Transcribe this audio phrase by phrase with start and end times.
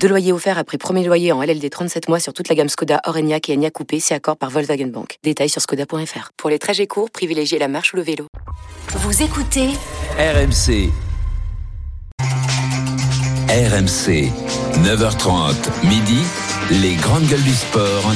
[0.00, 3.00] Deux loyers offerts après premier loyer en LLD 37 mois sur toute la gamme Skoda,
[3.04, 5.18] Orenia et Enya Coupé, c'est accord par Volkswagen Bank.
[5.22, 6.30] Détails sur skoda.fr.
[6.36, 8.26] Pour les trajets courts, privilégiez la marche ou le vélo.
[8.88, 9.70] Vous écoutez
[10.18, 10.90] RMC.
[13.48, 14.30] RMC.
[14.84, 15.54] 9h30,
[15.86, 16.22] midi.
[16.70, 18.12] Les grandes gueules du sport.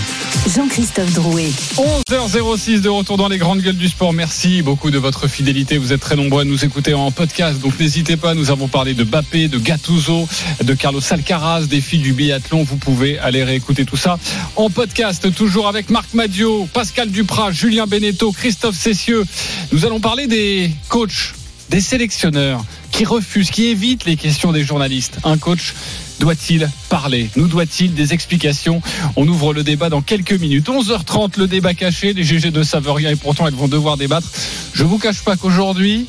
[0.48, 1.50] Jean-Christophe Drouet.
[1.76, 4.12] 11h06 de retour dans les grandes gueules du sport.
[4.12, 5.78] Merci beaucoup de votre fidélité.
[5.78, 7.60] Vous êtes très nombreux à nous écouter en podcast.
[7.60, 8.34] Donc n'hésitez pas.
[8.34, 10.26] Nous avons parlé de Bappé, de Gattuso,
[10.64, 12.64] de Carlos Alcaraz, des filles du biathlon.
[12.64, 14.18] Vous pouvez aller réécouter tout ça
[14.56, 15.32] en podcast.
[15.32, 19.24] Toujours avec Marc Madio, Pascal Duprat, Julien Beneteau, Christophe Cessieux.
[19.70, 21.34] Nous allons parler des coachs,
[21.68, 25.18] des sélectionneurs qui refusent, qui évitent les questions des journalistes.
[25.22, 25.74] Un coach
[26.20, 28.80] doit-il parler Nous doit-il des explications
[29.16, 30.68] On ouvre le débat dans quelques minutes.
[30.68, 32.12] 11h30, le débat caché.
[32.12, 34.28] Les GG ne savent rien et pourtant elles vont devoir débattre.
[34.72, 36.06] Je vous cache pas qu'aujourd'hui,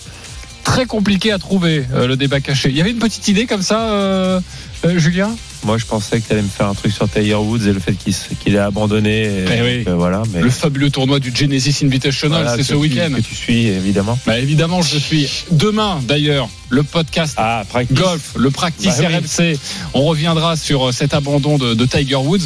[0.63, 2.69] très compliqué à trouver euh, le débat caché.
[2.69, 4.39] Il y avait une petite idée comme ça, euh,
[4.85, 5.31] euh, Julien?
[5.63, 7.79] Moi, je pensais que tu allais me faire un truc sur Tiger Woods et le
[7.79, 9.23] fait qu'il qu'il ait abandonné.
[9.25, 9.83] Et, Eh oui.
[9.95, 13.11] voilà, mais Le fabuleux tournoi du Genesis Invitational, voilà, c'est ce week-end.
[13.15, 14.17] Que tu suis, évidemment.
[14.25, 15.29] Bah, évidemment, je suis.
[15.51, 19.15] Demain, d'ailleurs, le podcast Ah, golf, le practice Bah oui.
[19.51, 19.57] RMC.
[19.93, 22.39] On reviendra sur euh, cet abandon de, de Tiger Woods.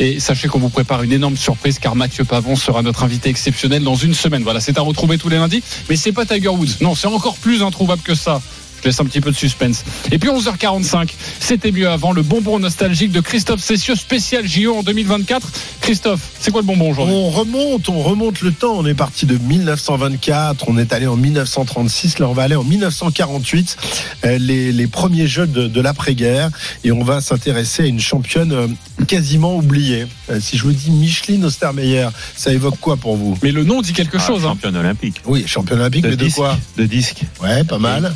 [0.00, 3.82] Et sachez qu'on vous prépare une énorme surprise car Mathieu Pavon sera notre invité exceptionnel
[3.82, 4.42] dans une semaine.
[4.44, 5.62] Voilà, c'est à retrouver tous les lundis.
[5.90, 6.76] Mais c'est pas Tiger Woods.
[6.80, 8.40] Non, c'est encore plus introuvable que ça.
[8.82, 9.84] Je laisse un petit peu de suspense.
[10.10, 14.82] Et puis 11h45, c'était mieux avant le bonbon nostalgique de Christophe Cessieux, spécial JO en
[14.82, 15.46] 2024.
[15.80, 17.14] Christophe, c'est quoi le bonbon aujourd'hui?
[17.14, 18.74] On remonte, on remonte le temps.
[18.76, 22.64] On est parti de 1924, on est allé en 1936, là on va aller en
[22.64, 23.76] 1948,
[24.24, 26.50] euh, les, les premiers jeux de, de l'après-guerre,
[26.84, 28.66] et on va s'intéresser à une championne euh,
[29.06, 30.06] quasiment oubliée.
[30.30, 33.38] Euh, Si je vous dis Micheline Ostermeyer, ça évoque quoi pour vous?
[33.42, 34.44] Mais le nom dit quelque Ah, chose.
[34.44, 34.48] hein.
[34.50, 35.20] championne olympique.
[35.26, 36.36] Oui, championne olympique, mais de disque.
[36.36, 36.58] quoi?
[36.76, 37.22] De disque.
[37.42, 38.12] Ouais, pas mal.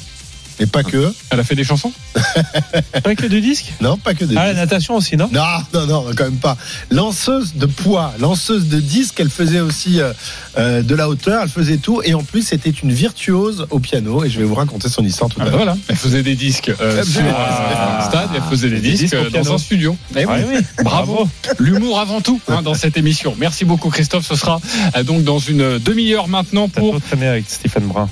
[0.58, 1.12] Mais pas que.
[1.30, 1.92] Elle a fait des chansons
[3.04, 4.36] Pas que de disque Non, pas que des.
[4.36, 5.42] Ah, la natation aussi, non Non,
[5.74, 6.56] non, non, quand même pas.
[6.90, 10.12] Lanceuse de poids, lanceuse de disques, elle faisait aussi euh,
[10.58, 12.00] euh, de la hauteur, elle faisait tout.
[12.04, 14.24] Et en plus, c'était une virtuose au piano.
[14.24, 15.58] Et je vais vous raconter son histoire tout Ah à bah l'heure.
[15.64, 19.14] voilà, elle faisait des disques euh, sur un stade, elle faisait des Des disques, disques
[19.14, 19.96] euh, dans un studio.
[20.16, 20.24] Eh oui.
[20.28, 20.58] Ah oui.
[20.84, 21.28] Bravo,
[21.58, 23.34] l'humour avant tout hein, dans cette émission.
[23.38, 24.60] Merci beaucoup Christophe, ce sera
[24.96, 27.00] euh, donc dans une demi-heure maintenant pour...
[27.00, 28.08] très bien avec Stephen Brun.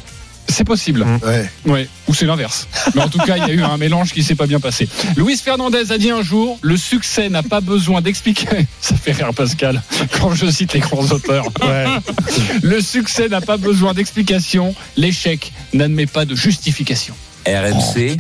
[0.49, 1.19] C'est possible, Mm.
[1.25, 1.51] Ouais.
[1.67, 1.89] ouais.
[2.07, 2.69] ou c'est l'inverse.
[2.95, 4.89] Mais en tout cas, il y a eu un mélange qui s'est pas bien passé.
[5.17, 8.67] Luis Fernandez a dit un jour, le succès n'a pas besoin d'expliquer.
[8.81, 9.83] Ça fait rire Pascal
[10.21, 11.47] quand je cite les grands auteurs.
[12.63, 17.15] Le succès n'a pas besoin d'explication, l'échec n'admet pas de justification.
[17.47, 18.17] RMC.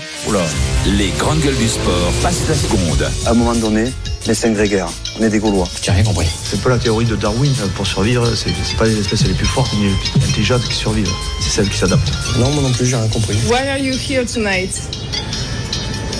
[0.86, 3.08] Les grandes gueules du sport passent la seconde.
[3.26, 3.84] à un moment donné,
[4.26, 5.66] les cinq grégaires, on est des Gaulois.
[5.82, 6.26] J'ai rien compris.
[6.44, 7.52] C'est pas la théorie de Darwin.
[7.74, 11.12] Pour survivre, c'est pas les espèces les plus fortes ni les plus intelligentes qui survivent.
[11.40, 12.12] C'est celles qui s'adaptent.
[12.38, 13.36] Non, moi non plus, j'ai rien compris.
[13.48, 14.80] Why are you here tonight?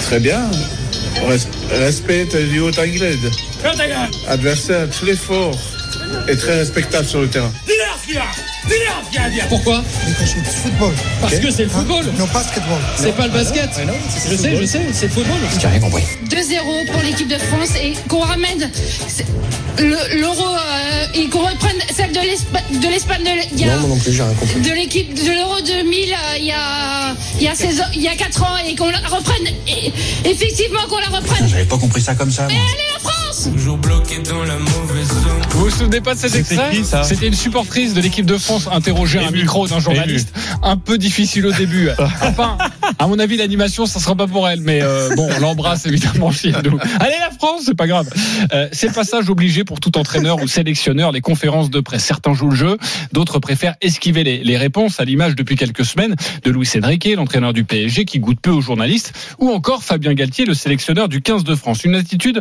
[0.03, 0.51] Très bien.
[1.29, 3.31] Res- respecte du haut grade.
[4.29, 5.57] Adversaire très fort
[6.29, 7.53] et très respectable sur le terrain.
[9.49, 9.83] Pourquoi
[10.63, 10.95] Football.
[11.21, 12.05] Parce que c'est le football.
[12.19, 12.81] Non, basketball.
[12.97, 13.69] C'est pas le basket.
[14.31, 15.37] Je sais, je sais, c'est le football.
[15.61, 16.03] J'ai rien compris.
[16.29, 18.71] 2-0 pour l'équipe de France et qu'on ramène
[20.17, 24.23] l'euro euh, et qu'on reprenne celle de l'Espa- de l'Espagne Non, moi non plus, j'ai
[24.23, 24.61] rien compris.
[24.61, 28.01] de l'équipe de l'euro 2000 euh, il y a il y a 16 ans- il
[28.03, 29.49] y a 4 ans et qu'on la reprenne
[30.25, 31.49] effectivement qu'on la reprenne.
[31.49, 32.47] J'avais pas compris ça comme ça.
[32.47, 35.43] Mais allez la France Toujours bloqué dans la mauvaise zone.
[35.51, 38.69] Vous vous souvenez pas de cet C'était extrait C'était une supportrice de l'équipe de France
[38.73, 40.33] interrogée à un micro d'un journaliste.
[40.63, 41.89] Un peu difficile au début.
[42.23, 42.57] Enfin,
[42.99, 44.61] à mon avis, l'animation, ça sera pas pour elle.
[44.61, 46.79] Mais euh, bon, on l'embrasse évidemment chez nous.
[47.01, 48.09] Allez la France, c'est pas grave.
[48.53, 52.05] Euh, c'est le passage obligé pour tout entraîneur ou sélectionneur, les conférences de presse.
[52.05, 52.79] Certains jouent le jeu,
[53.13, 57.53] d'autres préfèrent esquiver les, les réponses, à l'image depuis quelques semaines de Luis Enrique, l'entraîneur
[57.53, 61.45] du PSG, qui goûte peu aux journalistes, ou encore Fabien Galtier, le sélectionneur du 15
[61.45, 61.85] de France.
[61.85, 62.41] Une attitude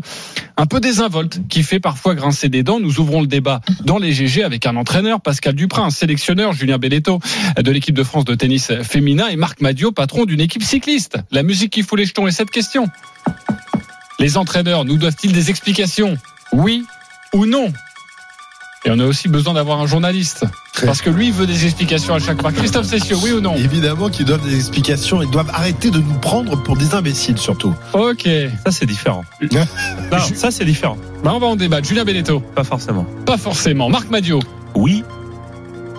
[0.58, 2.80] un peu désinvolte qui fait parfois grincer des dents.
[2.80, 6.78] Nous ouvrons le débat dans les GG avec un entraîneur, Pascal Duprin, un sélectionneur, Julien
[6.78, 7.20] Belletto
[7.58, 11.18] de l'équipe de France de tennis féminin et Marc Madio, patron d'une équipe cycliste.
[11.30, 12.88] La musique qui fout les jetons est cette question.
[14.20, 16.18] Les entraîneurs nous doivent-ils des explications?
[16.52, 16.86] Oui
[17.36, 17.72] ou non?
[18.84, 20.46] Et on a aussi besoin d'avoir un journaliste.
[20.84, 22.52] Parce que lui il veut des explications à chaque fois.
[22.52, 23.56] Christophe Cessieux, oui ou non?
[23.56, 25.22] Évidemment qu'ils doivent des explications.
[25.22, 27.76] Ils doivent arrêter de nous prendre pour des imbéciles, surtout.
[27.94, 28.28] Ok.
[28.66, 29.24] Ça, c'est différent.
[29.52, 30.98] Non, ça, c'est différent.
[31.24, 31.88] Bah, on va en débattre.
[31.88, 33.06] Julien Belletto Pas forcément.
[33.28, 33.88] Pas forcément.
[33.90, 34.40] Marc Madio
[34.74, 35.04] Oui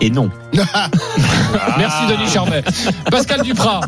[0.01, 0.29] Et non.
[1.77, 2.63] Merci Denis Charvet.
[3.09, 3.81] Pascal Duprat.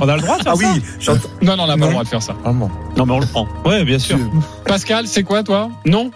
[0.00, 1.28] On a le droit de faire Ah oui, j'entends.
[1.42, 2.34] Non, non, on n'a pas le droit de faire ça.
[2.44, 2.70] Ah bon.
[2.96, 3.46] Non, mais on le prend.
[3.64, 4.18] Ouais, bien sûr.
[4.64, 5.70] Pascal, c'est quoi toi?
[5.84, 6.10] Non?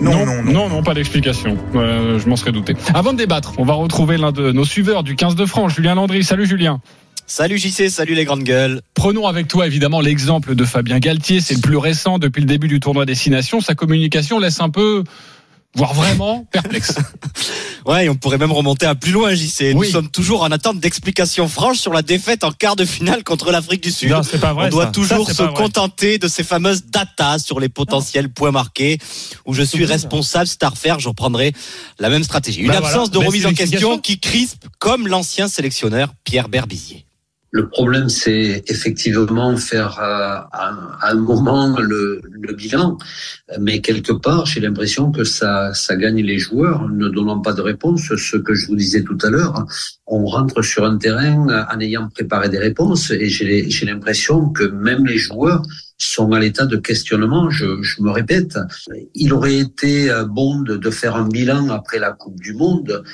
[0.00, 0.52] Non, non, non.
[0.52, 1.56] Non, non, pas d'explication.
[1.74, 2.74] Euh, je m'en serais douté.
[2.94, 5.94] Avant de débattre, on va retrouver l'un de nos suiveurs du 15 de France, Julien
[5.94, 6.24] Landry.
[6.24, 6.80] Salut Julien.
[7.26, 8.82] Salut JC, salut les grandes gueules.
[8.94, 12.68] Prenons avec toi évidemment l'exemple de Fabien Galtier, c'est le plus récent depuis le début
[12.68, 13.60] du tournoi Destination.
[13.60, 15.04] Sa communication laisse un peu,
[15.74, 16.94] voire vraiment, perplexe.
[17.84, 19.72] Ouais, et on pourrait même remonter à plus loin JC.
[19.74, 19.90] Nous Oui.
[19.90, 23.82] sommes toujours en attente d'explications franches sur la défaite en quart de finale contre l'Afrique
[23.82, 24.10] du Sud.
[24.10, 24.66] Non, pas vrai.
[24.66, 24.90] on doit ça.
[24.92, 28.98] toujours Ça, se contenter de ces fameuses datas sur les potentiels points marqués
[29.46, 31.52] où je suis responsable, c'est à refaire, je reprendrai
[31.98, 32.60] la même stratégie.
[32.60, 33.08] Une Bah absence voilà.
[33.08, 37.04] de remise en question qui crispe comme l'ancien sélectionneur Pierre Berbizier.
[37.54, 42.22] Le problème, c'est effectivement faire euh, à, un moment le,
[42.56, 42.96] bilan,
[43.60, 48.04] mais quelque part, j'ai l'impression que ça, gagne les joueurs, ne donnant pas de réponse.
[48.16, 49.66] Ce que je vous disais tout à l'heure,
[50.06, 55.06] on rentre sur un terrain en ayant préparé des réponses, et j'ai l'impression que même
[55.06, 55.62] les joueurs
[55.98, 57.50] sont à l'état de questionnement.
[57.50, 57.66] Je,
[58.00, 58.58] me répète,
[59.14, 63.04] il aurait été bon de faire un bilan après la Coupe du Monde.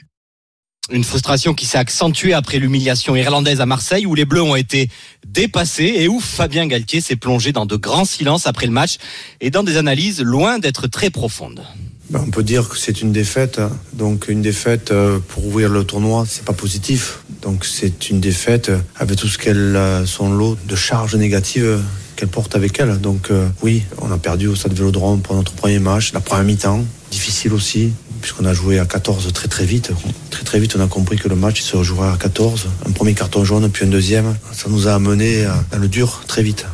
[0.90, 4.88] Une frustration qui s'est accentuée après l'humiliation irlandaise à Marseille où les Bleus ont été
[5.26, 8.96] dépassés et où Fabien Galtier s'est plongé dans de grands silences après le match
[9.42, 11.62] et dans des analyses loin d'être très profondes.
[12.08, 13.58] Ben, on peut dire que c'est une défaite.
[13.58, 13.70] hein.
[13.92, 17.18] Donc une défaite euh, pour ouvrir le tournoi, c'est pas positif.
[17.42, 21.64] Donc c'est une défaite euh, avec tout ce qu'elle a son lot de charges négatives
[21.64, 21.78] euh,
[22.16, 22.98] qu'elle porte avec elle.
[22.98, 26.44] Donc euh, oui, on a perdu au Stade Vélodrome pour notre premier match, la première
[26.44, 29.92] mi-temps, difficile aussi puisqu'on a joué à 14 très très vite.
[30.30, 32.66] Très très vite, on a compris que le match se rejouerait à 14.
[32.86, 34.36] Un premier carton jaune, puis un deuxième.
[34.52, 36.66] Ça nous a amené dans le dur très vite.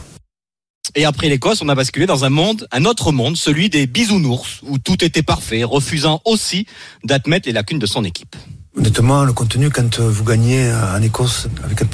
[0.97, 4.61] Et après l'Écosse, on a basculé dans un monde, un autre monde, celui des bisounours,
[4.63, 6.67] où tout était parfait, refusant aussi
[7.03, 8.37] d'admettre les lacunes de son équipe.
[8.77, 11.89] Honnêtement, le contenu, quand euh, vous gagnez euh, en Écosse avec 4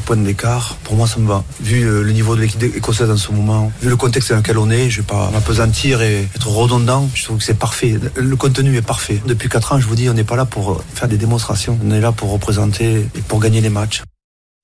[0.00, 1.44] points d'écart, pour moi, ça me va.
[1.60, 4.58] Vu euh, le niveau de l'équipe écossaise en ce moment, vu le contexte dans lequel
[4.58, 7.08] on est, je vais pas m'apesantir et être redondant.
[7.14, 8.00] Je trouve que c'est parfait.
[8.16, 9.22] Le contenu est parfait.
[9.26, 11.78] Depuis 4 ans, je vous dis, on n'est pas là pour faire des démonstrations.
[11.84, 14.02] On est là pour représenter et pour gagner les matchs.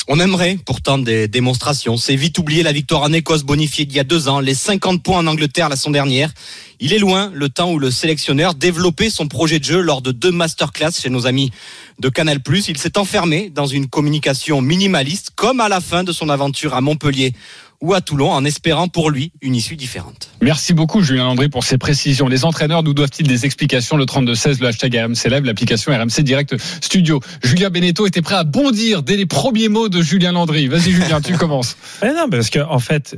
[0.06, 1.96] On aimerait pourtant des démonstrations.
[1.96, 5.02] C'est vite oublié la victoire en Écosse bonifiée d'il y a deux ans, les 50
[5.02, 6.30] points en Angleterre la semaine dernière.
[6.78, 10.12] Il est loin le temps où le sélectionneur développait son projet de jeu lors de
[10.12, 11.52] deux masterclass chez nos amis
[12.00, 12.38] de Canal+.
[12.68, 16.82] Il s'est enfermé dans une communication minimaliste, comme à la fin de son aventure à
[16.82, 17.32] Montpellier
[17.80, 20.30] ou à Toulon, en espérant pour lui une issue différente.
[20.40, 22.28] Merci beaucoup Julien Landry pour ces précisions.
[22.28, 26.56] Les entraîneurs nous doivent-ils des explications Le 32-16, le hashtag RMC Live, l'application RMC Direct
[26.82, 27.20] Studio.
[27.42, 30.68] Julien Beneteau était prêt à bondir dès les premiers mots de Julien Landry.
[30.68, 31.76] Vas-y Julien, tu commences.
[32.02, 33.16] Eh non, parce que en fait,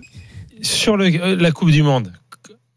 [0.62, 2.12] sur le- euh, la Coupe du Monde,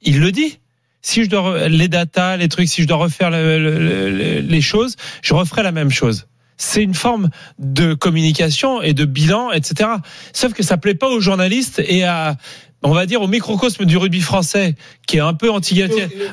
[0.02, 0.60] il le dit.
[1.02, 4.62] Si je dois les datas, les trucs, si je dois refaire le- le- le- les
[4.62, 6.28] choses, je referai la même chose.
[6.62, 9.90] C'est une forme de communication et de bilan, etc.
[10.34, 12.36] Sauf que ça plaît pas aux journalistes et à,
[12.84, 14.76] on va dire, au microcosme du rugby français,
[15.08, 15.82] qui est un peu anti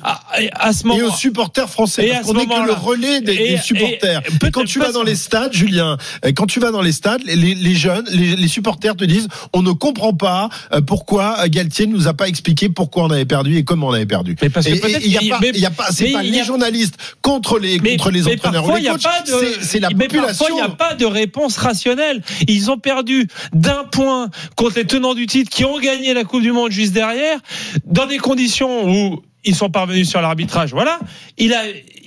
[0.03, 0.21] à,
[0.53, 2.07] à ce moment Et aux supporters français.
[2.07, 4.23] Et parce qu'on n'est que le relais des, Et- des supporters.
[4.47, 7.23] et quand tu vas dans les stades, Julien, euh, quand tu vas dans les stades,
[7.25, 11.49] les, les jeunes, les, les supporters te disent on ne comprend pas euh, pourquoi euh,
[11.49, 14.37] Galtier nous a pas expliqué pourquoi on avait perdu et comment on avait perdu.
[14.41, 15.17] Mais parce que il y
[15.65, 18.79] a pas, a c'est pas les a- journalistes contre les contre les entraîneurs ou parfois,
[18.81, 19.03] les coachs.
[19.03, 20.47] pas de- C'est la mais population.
[20.51, 22.23] il n'y a pas de réponse rationnelle.
[22.47, 26.36] Ils ont perdu d'un point contre les tenants du titre qui ont gagné la Coupe
[26.41, 27.39] du Monde juste derrière,
[27.85, 30.73] dans des conditions où ils sont parvenus sur l'arbitrage.
[30.73, 30.99] Voilà.
[31.39, 31.63] Il a,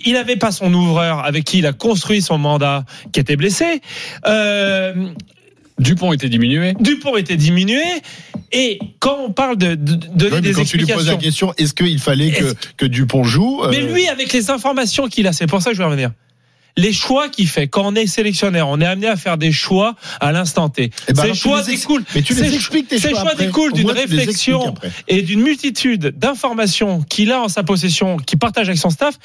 [0.05, 3.81] il avait pas son ouvreur avec qui il a construit son mandat, qui était blessé.
[4.27, 4.93] Euh,
[5.79, 6.73] Dupont était diminué.
[6.79, 7.81] Dupont était diminué.
[8.51, 11.15] Et quand on parle de, de, de donner mais des quand tu lui poses la
[11.15, 15.27] question, est-ce qu'il fallait que, que Dupont joue Mais euh, lui, avec les informations qu'il
[15.27, 16.11] a, c'est pour ça que je vais revenir.
[16.77, 19.95] Les choix qu'il fait, quand on est sélectionneur, on est amené à faire des choix
[20.21, 20.91] à l'instant T.
[21.07, 22.05] Eh ben ces choix découlent.
[22.15, 24.73] mais tu les ces- expliques, tes ces choix découlent d'une réflexion
[25.07, 29.15] et d'une multitude d'informations qu'il a en sa possession, qu'il partage avec son staff,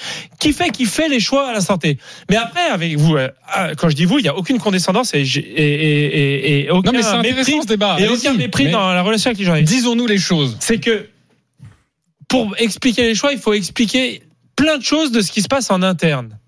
[0.40, 1.98] qui fait qu'il fait les choix à l'instant T.
[2.30, 5.14] Mais après, avec vous, euh, ah, quand je dis vous, il n'y a aucune condescendance
[5.14, 7.96] et, j'ai- et, et, et, et aucun Non mais c'est mépris, ce débat.
[8.00, 8.16] et Allez-y.
[8.28, 10.56] aucun mépris Mais dans la relation avec les journalistes Disons-nous les choses.
[10.60, 11.06] c'est que
[12.28, 14.22] pour expliquer les choix, il faut expliquer
[14.56, 16.38] plein de choses de ce qui se passe en interne.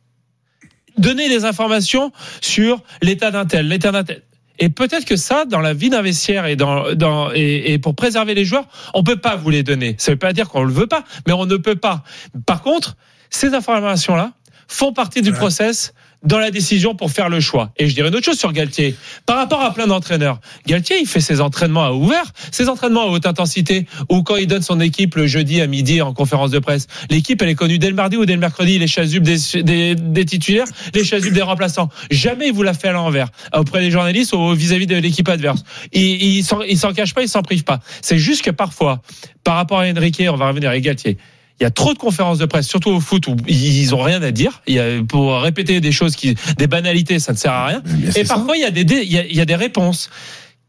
[0.98, 4.22] Donner des informations sur l'état d'un tel, l'état d'un tel.
[4.58, 7.94] Et peut-être que ça, dans la vie d'un vestiaire et, dans, dans, et, et pour
[7.94, 9.96] préserver les joueurs, on peut pas vous les donner.
[9.98, 12.02] Ça veut pas dire qu'on le veut pas, mais on ne peut pas.
[12.46, 12.96] Par contre,
[13.28, 14.32] ces informations-là
[14.68, 15.92] font partie du process
[16.26, 17.70] dans la décision pour faire le choix.
[17.76, 18.94] Et je dirais une autre chose sur Galtier.
[19.24, 23.06] Par rapport à plein d'entraîneurs, Galtier, il fait ses entraînements à ouvert, ses entraînements à
[23.06, 26.58] haute intensité, ou quand il donne son équipe le jeudi à midi en conférence de
[26.58, 26.88] presse.
[27.10, 30.66] L'équipe, elle est connue dès le mardi ou dès le mercredi, les chasubles des, titulaires,
[30.94, 31.88] les chasubles des remplaçants.
[32.10, 35.62] Jamais il vous l'a fait à l'envers, auprès des journalistes ou vis-à-vis de l'équipe adverse.
[35.92, 37.80] Il, il s'en cache pas, il s'en prive pas.
[38.02, 39.00] C'est juste que parfois,
[39.44, 41.18] par rapport à Enrique, on va revenir à Galtier.
[41.58, 44.22] Il y a trop de conférences de presse, surtout au foot, où ils ont rien
[44.22, 44.62] à dire.
[44.66, 47.82] Il y a, pour répéter des choses qui, des banalités, ça ne sert à rien.
[48.14, 50.10] Et parfois, il y a des, il y a, il y a des réponses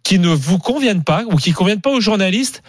[0.03, 2.63] qui ne vous conviennent pas ou qui conviennent pas aux journalistes.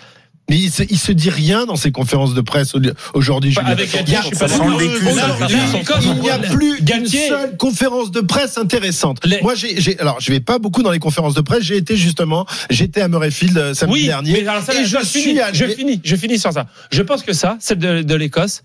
[0.51, 2.81] Mais il se, il se dit rien dans ces conférences de presse au-
[3.15, 3.51] aujourd'hui.
[3.53, 3.67] Julien.
[3.67, 6.01] avec Galtier, je suis pas d'accord.
[6.03, 9.21] Il n'y a plus d'une seule conférence de presse intéressante.
[9.43, 11.63] Moi, j'ai, alors, je vais pas beaucoup dans les conférences de presse.
[11.63, 14.33] J'ai été justement, j'étais à Murrayfield euh, samedi Oui, dernier.
[14.33, 16.67] mais alors ça, et je je suis finis, allé- je finis, je finis sur ça.
[16.91, 18.63] Je pense que ça, celle de, de l'Écosse,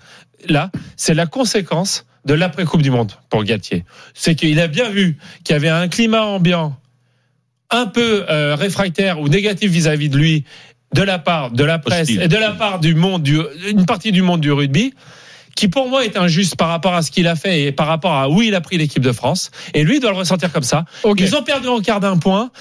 [0.48, 3.84] là, c'est la conséquence de l'après Coupe du Monde pour Galtier.
[4.14, 6.78] C'est qu'il a bien vu qu'il y avait un climat ambiant
[7.70, 10.44] un peu euh, réfractaire ou négatif vis-à-vis de lui
[10.94, 12.22] de la part de la presse Hostile.
[12.22, 14.94] et de la part du monde du une partie du monde du rugby
[15.56, 18.14] qui pour moi est injuste par rapport à ce qu'il a fait et par rapport
[18.14, 20.64] à où il a pris l'équipe de France et lui il doit le ressentir comme
[20.64, 20.86] ça.
[21.18, 22.52] Ils ont perdu en quart d'un point.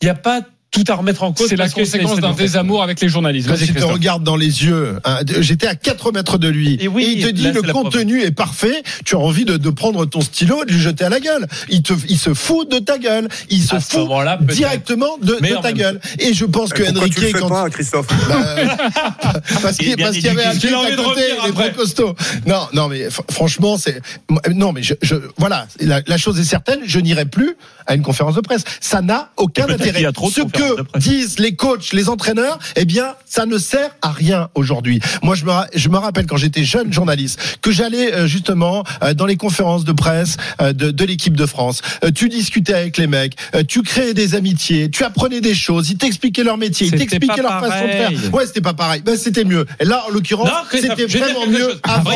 [0.00, 1.48] Il n'y a pas tout à remettre en cause.
[1.48, 3.48] C'est la conséquence d'un désamour avec les journalistes.
[3.48, 6.76] Quand Vas-y, il te regarde dans les yeux, hein, j'étais à 4 mètres de lui,
[6.80, 9.70] et, oui, il te dit là, le contenu est parfait, tu as envie de, de
[9.70, 11.46] prendre ton stylo et de lui jeter à la gueule.
[11.68, 14.08] Il, te, il se fout de ta gueule, il se fout
[14.52, 16.00] directement de, ta gueule.
[16.18, 18.06] Et je pense que Enrique, tu le fais quand pas, Christophe
[19.62, 21.52] parce Il est qu'il bien parce qu'il y avait un à de côté, il est
[21.52, 22.14] trop costaud.
[22.46, 24.00] Non, non, mais fr- franchement, c'est
[24.52, 27.56] non, mais je, je voilà, la, la chose est certaine, je n'irai plus
[27.86, 28.64] à une conférence de presse.
[28.80, 30.02] Ça n'a aucun intérêt.
[30.02, 33.14] y a trop de Ce conférences de que disent les coachs, les entraîneurs, eh bien,
[33.26, 35.00] ça ne sert à rien aujourd'hui.
[35.22, 39.14] Moi, je me je me rappelle quand j'étais jeune journaliste que j'allais euh, justement euh,
[39.14, 41.80] dans les conférences de presse euh, de, de l'équipe de France.
[42.04, 45.90] Euh, tu discutais avec les mecs, euh, tu créais des amitiés, tu apprenais des choses,
[45.90, 48.10] ils t'expliquaient leur métier, ils t'expliquaient leur façon de faire.
[48.32, 49.02] Ouais, c'était pas pareil.
[49.04, 49.66] Ben, c'était mieux.
[49.80, 51.80] Et là, en l'occurrence, c'était vraiment mieux chose.
[51.84, 52.10] avant.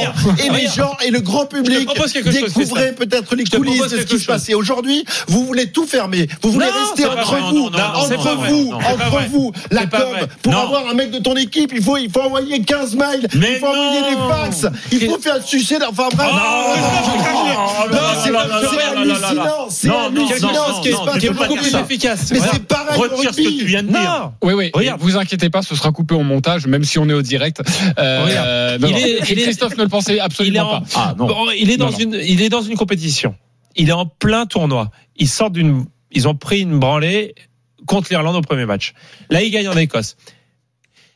[0.45, 1.89] Et les gens et le grand public
[2.25, 4.55] découvraient peut-être les coulisses de ce qui se passait.
[4.55, 6.29] Aujourd'hui, vous voulez tout fermer.
[6.43, 7.71] Vous voulez Non, rester entre vous,
[8.09, 8.51] c'est entre vrai.
[8.51, 9.29] vous, Non, c'est entre vrai.
[9.31, 9.53] vous.
[9.71, 10.01] La C'est com,
[10.43, 10.59] pour Non.
[10.61, 13.59] avoir un mec de ton équipe, il faut, il faut envoyer 15 mails, Mais il
[13.59, 14.11] faut envoyer non.
[14.11, 15.77] des fax, il faut faire sucer.
[15.89, 16.29] Enfin bref.
[16.33, 21.17] Oh, Non, c'est c'est hallucinant, c'est Non, non, hallucinant non, ce qui se non, passe
[21.25, 21.59] aujourd'hui.
[21.61, 21.81] dire ça.
[21.81, 22.31] efficace.
[22.33, 24.01] Mais c'est pareil Retire ce que tu viens de dire.
[24.01, 24.33] Non.
[24.43, 24.71] Oui, oui.
[24.75, 25.01] Regarde.
[25.01, 27.61] Vous inquiétez pas, ce sera coupé au montage, même si on est au direct.
[27.99, 30.87] Euh, est- Christophe ne le pensait absolument en, pas.
[30.95, 31.15] Ah,
[31.59, 31.99] il est dans Non, non.
[31.99, 33.35] une, il est dans une compétition.
[33.77, 34.91] Il est en plein tournoi.
[35.17, 37.35] Ils sortent d'une, ils ont pris une branlée
[37.87, 38.95] contre l'Irlande au premier match.
[39.31, 40.17] Là, ils gagnent en Écosse.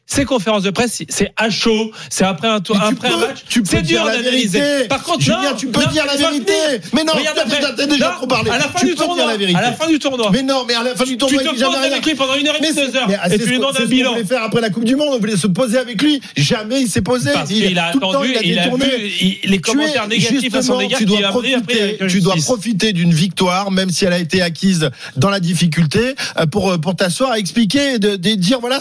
[0.08, 3.26] Ces conférences de presse, c'est à chaud, c'est après un tour, tu après un peux-
[3.26, 3.38] match.
[3.48, 4.60] tu peux C'est dire dur la d'analyser.
[4.60, 4.88] vérité.
[4.88, 6.52] Par contre, Julien, non, tu peux non, dire la vérité.
[6.92, 7.86] Mais non, Regarde t'as après.
[7.88, 8.50] déjà- trop parlé.
[8.50, 9.58] À la fin Tu du peux dire tournoi, la vérité.
[9.58, 10.30] à la fin du tournoi.
[10.32, 12.34] Mais non, mais à la fin du tu tournoi, te il poses avec lui pendant
[12.36, 13.08] une heure et demie, deux heures.
[13.08, 14.12] mais, Et tu lui demandes un bilan.
[14.12, 15.08] voulait faire après la Coupe du Monde.
[15.10, 16.20] On voulait se poser avec lui.
[16.36, 17.32] Jamais il s'est posé.
[17.32, 20.04] Parce qu'il a tout le temps, attendu, il a il vu il- les Tu commentaires
[20.04, 24.18] es- négatifs à son égard tu dois profiter, tu d'une victoire, même si elle a
[24.18, 28.78] été acquise dans la difficulté, euh, pour euh, pour t'asseoir expliquer, de, dire voilà,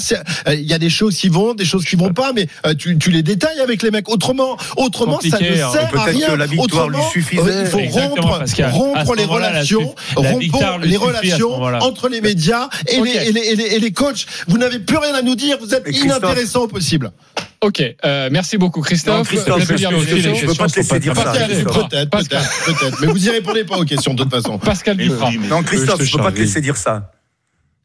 [0.48, 2.74] euh, il y a des choses qui vont, des choses qui vont pas, mais euh,
[2.74, 4.10] tu, tu les détails avec les mecs.
[4.10, 5.70] Autrement, autrement, ça ne hein.
[5.72, 6.28] sert à Peut-être rien.
[6.28, 7.42] que la victoire lui Autrement, suffisait.
[7.42, 13.32] euh, Il faut rompre, les relations, rompre les relations entre les médias et, les, et,
[13.32, 14.26] les, et, les, et les coachs.
[14.48, 15.58] Vous n'avez plus rien à nous dire.
[15.60, 17.12] Vous êtes inintéressant au possible.
[17.62, 19.18] Ok, euh, merci beaucoup Christophe.
[19.18, 20.36] Non, Christophe, Je lire je- les je- questions.
[20.36, 21.32] je peux pas te laisser dire ça.
[21.32, 23.02] Peut-être, peut-être, peut-être.
[23.02, 24.60] Mais vous y répondez pas aux questions de toute façon.
[24.60, 25.32] Pascal Duprat.
[25.50, 27.12] Non, Christophe, je je peux pas te laisser dire ça.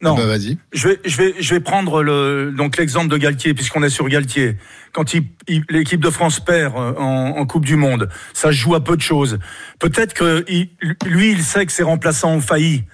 [0.02, 0.14] Non.
[0.14, 0.56] Bah, vas-y.
[0.72, 4.08] Je vais, je vais, je vais prendre le, donc l'exemple de Galtier, puisqu'on est sur
[4.08, 4.56] Galtier.
[4.92, 8.74] Quand il, il- l'équipe de France perd euh, en, en Coupe du Monde, ça joue
[8.74, 9.38] à peu de choses.
[9.78, 10.70] Peut-être que il-
[11.04, 12.84] lui, il sait que ses remplaçants ont failli.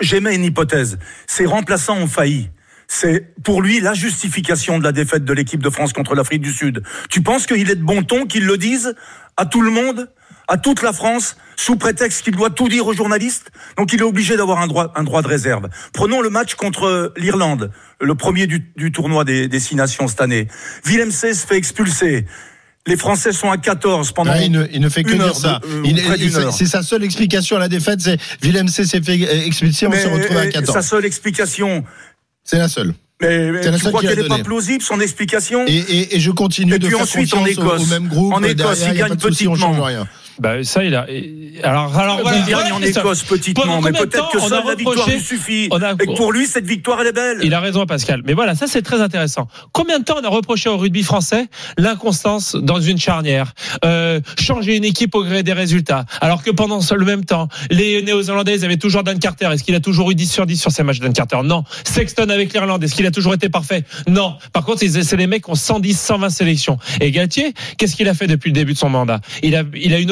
[0.00, 0.98] J'émets une hypothèse.
[1.26, 2.50] Ses remplaçants ont failli.
[2.88, 6.52] C'est pour lui la justification de la défaite de l'équipe de France contre l'Afrique du
[6.52, 6.82] Sud.
[7.08, 8.94] Tu penses qu'il est de bon ton qu'il le dise
[9.38, 10.10] à tout le monde,
[10.48, 14.04] à toute la France, sous prétexte qu'il doit tout dire aux journalistes Donc il est
[14.04, 15.68] obligé d'avoir un droit, un droit de réserve.
[15.92, 17.70] Prenons le match contre l'Irlande,
[18.00, 20.48] le premier du, du tournoi des, des six nations cette année.
[20.84, 22.26] Willem C se fait expulser.
[22.88, 24.32] Les Français sont à 14 pendant.
[24.34, 25.60] Ah, il, ne, il ne fait que dire ça.
[25.64, 29.86] euh, c'est sa seule explication à la défaite, c'est Willem C s'est fait euh, expulser,
[29.86, 30.74] on Mais, s'est retrouvé à euh, 14.
[30.74, 31.84] Sa seule explication.
[32.42, 32.92] C'est la seule.
[33.20, 36.74] Mais, mais tu crois qu'elle n'est pas plausible son explication Et, et, et je continue
[36.74, 37.82] Et de puis faire ensuite, en au- Écosse.
[37.82, 38.32] au, même groupe.
[38.34, 39.76] En Écosse, derrière, il gagne petitement.
[40.38, 41.06] Bah, ça, il a.
[41.62, 43.00] Alors, alors Il voilà, gagne voilà, en ça.
[43.00, 45.68] Écosse petitement, mais peut-être que temps on seule a la victoire lui suffit.
[45.70, 47.38] a- Et que pour lui, cette victoire, elle est belle.
[47.42, 48.22] Il a raison, Pascal.
[48.24, 49.48] Mais voilà, ça c'est très intéressant.
[49.72, 51.46] Combien de temps on a reproché au rugby français
[51.78, 53.52] l'inconstance dans une charnière,
[53.84, 58.02] euh, changer une équipe au gré des résultats, alors que pendant le même temps, les
[58.02, 59.48] Néo-Zélandais ils avaient toujours Dan Carter.
[59.52, 61.38] Est-ce qu'il a toujours eu 10 sur 10 sur ces matchs Dan Carter?
[61.44, 61.64] Non.
[61.84, 63.84] Sexton avec l'Irlande, est-ce qu'il a toujours été parfait?
[64.08, 64.36] Non.
[64.52, 66.78] Par contre, c'est les mecs qui ont 110, 120 sélections.
[67.00, 69.20] Et Galtier, qu'est-ce qu'il a fait depuis le début de son mandat?
[69.42, 70.10] Il a, il a une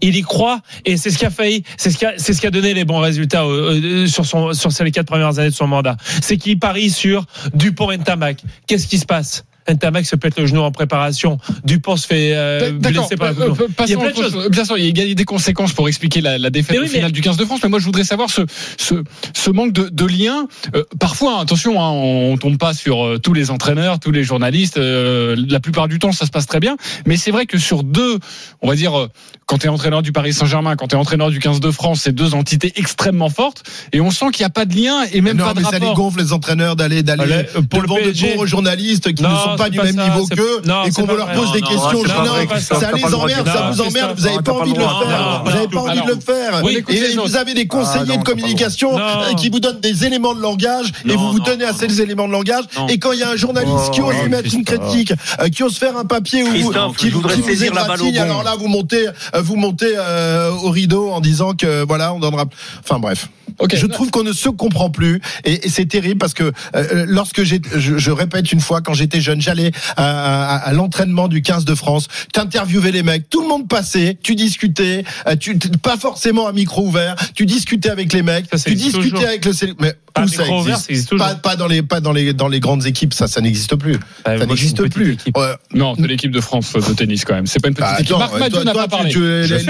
[0.00, 2.84] Il y croit et c'est ce qui a failli, c'est ce qui a, donné les
[2.84, 5.96] bons résultats euh, euh, sur son, sur ces quatre premières années de son mandat.
[6.22, 8.42] C'est qu'il parie sur Dupont et Ntamak.
[8.66, 9.44] Qu'est-ce qui se passe?
[9.70, 11.38] Ntamak se pète le genou en préparation.
[11.64, 14.32] Dupont se fait euh, blesser par la Euh, euh, Il y a plein de choses.
[14.32, 14.48] chose.
[14.50, 16.88] Bien sûr, il y a des conséquences pour expliquer la, la défaite Mais oui, au
[16.92, 18.42] final mais- du 15 de France, mais moi je voudrais savoir ce,
[18.78, 18.94] ce,
[19.34, 20.46] ce manque de, de lien.
[20.74, 24.78] Euh, parfois, attention, hein, on tombe pas sur euh, tous les entraîneurs, tous les journalistes.
[24.78, 26.76] euh, la plupart du temps, ça se passe très bien.
[27.06, 28.18] Mais c'est vrai que sur deux,
[28.62, 29.08] on va dire, euh,
[29.48, 32.00] quand tu es entraîneur du Paris Saint-Germain, quand tu es entraîneur du 15 de France,
[32.04, 33.62] c'est deux entités extrêmement fortes.
[33.92, 35.64] Et on sent qu'il n'y a pas de lien et même non, pas de mais
[35.64, 38.34] ça les gonfle les entraîneurs d'aller d'aller euh, pour le devant de PSG.
[38.34, 41.06] pauvres journalistes qui Non, ne sont pas du pas même ça, niveau qu'eux et qu'on
[41.06, 42.02] leur pose Non, des non, questions.
[42.46, 45.42] Christophe, ça les emmerde, ça vous emmerde, vous n'avez pas envie de le faire.
[45.44, 46.62] Vous n'avez pas envie de le faire.
[46.90, 48.98] Et vous avez des conseillers Ah, de communication
[49.38, 52.26] qui vous donnent des éléments de langage et vous vous non, tenez à ces éléments
[52.28, 52.64] de langage.
[52.90, 55.48] Et quand il y a un journaliste qui Oh, ose y mettre une critique, euh,
[55.48, 58.42] qui ose faire un papier où vous, Christophe, qui, qui vous saisir la balle alors
[58.42, 59.06] là vous montez,
[59.42, 62.44] vous montez euh, au rideau en disant que voilà, on donnera.
[62.80, 63.28] Enfin bref.
[63.60, 63.74] Ok.
[63.74, 67.42] Je trouve qu'on ne se comprend plus et, et c'est terrible parce que euh, lorsque
[67.42, 71.42] j'ai, je, je répète une fois, quand j'étais jeune, j'allais à, à- à l'entraînement du
[71.42, 75.96] 15 de France, t'interviewais les mecs, tout le monde passait, tu discutais, euh, tu pas
[75.96, 79.26] forcément à micro ouvert, tu discutais avec les mecs, Ça, tu discutais toujours.
[79.26, 81.26] avec le mais où à ça micro ouvert, existe, ça existe toujours.
[81.26, 83.94] pas, pas dans les pas dans les dans les grandes équipes, ça ça n'existe plus,
[84.26, 85.16] Ouais, ça n'existe plus.
[85.36, 85.42] Ouais.
[85.74, 87.46] Non, c'est l'équipe de France de tennis quand même.
[87.46, 88.10] C'est pas une petite Bah, équipe.
[88.14, 89.10] attends, Marc Madiot toi- n'a pas tu- parlé.
[89.10, 89.18] tu-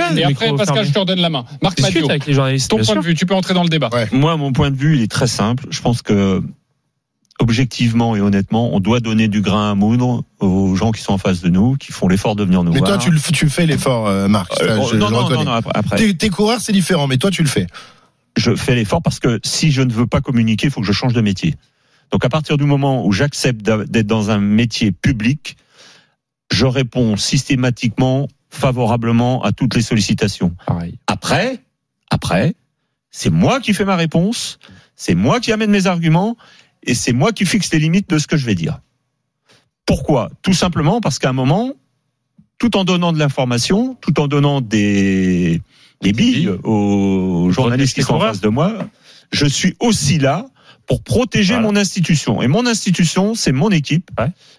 [0.01, 0.85] un Et après, Pascal, fermé.
[0.89, 1.45] je te redonne la main.
[1.63, 2.71] Marc Madiot, avec les journalistes.
[2.71, 2.97] ton point sûr.
[2.97, 3.91] de vue, tu peux entrer dans le débat.
[3.93, 4.09] Ouais.
[4.13, 5.67] Moi, mon point de vue, il est très simple.
[5.71, 6.43] Je pense que,
[7.41, 11.19] objectivement et honnêtement, on doit donner du grain à moudre aux gens qui sont en
[11.19, 12.91] face de nous, qui font l'effort de venir nous Mais voir.
[12.93, 14.53] toi tu le tu fais l'effort, euh, Marc.
[14.61, 15.97] Euh, je- non, je non, non, non, après- après.
[15.97, 17.67] Tes, tes coureurs c'est différent, mais toi tu le fais.
[18.39, 20.93] Je fais l'effort parce que si je ne veux pas communiquer, il faut que je
[20.93, 21.55] change de métier.
[22.11, 25.57] Donc à partir du moment où j'accepte d'être dans un métier public,
[26.51, 30.57] je réponds systématiquement favorablement à toutes les sollicitations.
[30.67, 30.99] Pareil.
[31.07, 31.61] Après,
[32.11, 32.55] après,
[33.11, 34.59] c'est moi qui fais ma réponse,
[34.97, 36.37] c'est moi qui amène mes arguments
[36.83, 38.81] et c'est moi qui fixe les limites de ce que je vais dire.
[39.85, 40.31] Pourquoi?
[40.43, 41.73] Tout simplement parce qu'à un moment,
[42.59, 45.61] tout en donnant de l'information, tout en donnant des,
[46.01, 48.89] des billes aux journalistes qui sont en face de moi,
[49.33, 50.47] je suis aussi là
[50.87, 51.69] pour protéger Voilà.
[51.69, 52.41] mon institution.
[52.41, 54.11] Et mon institution, c'est mon équipe,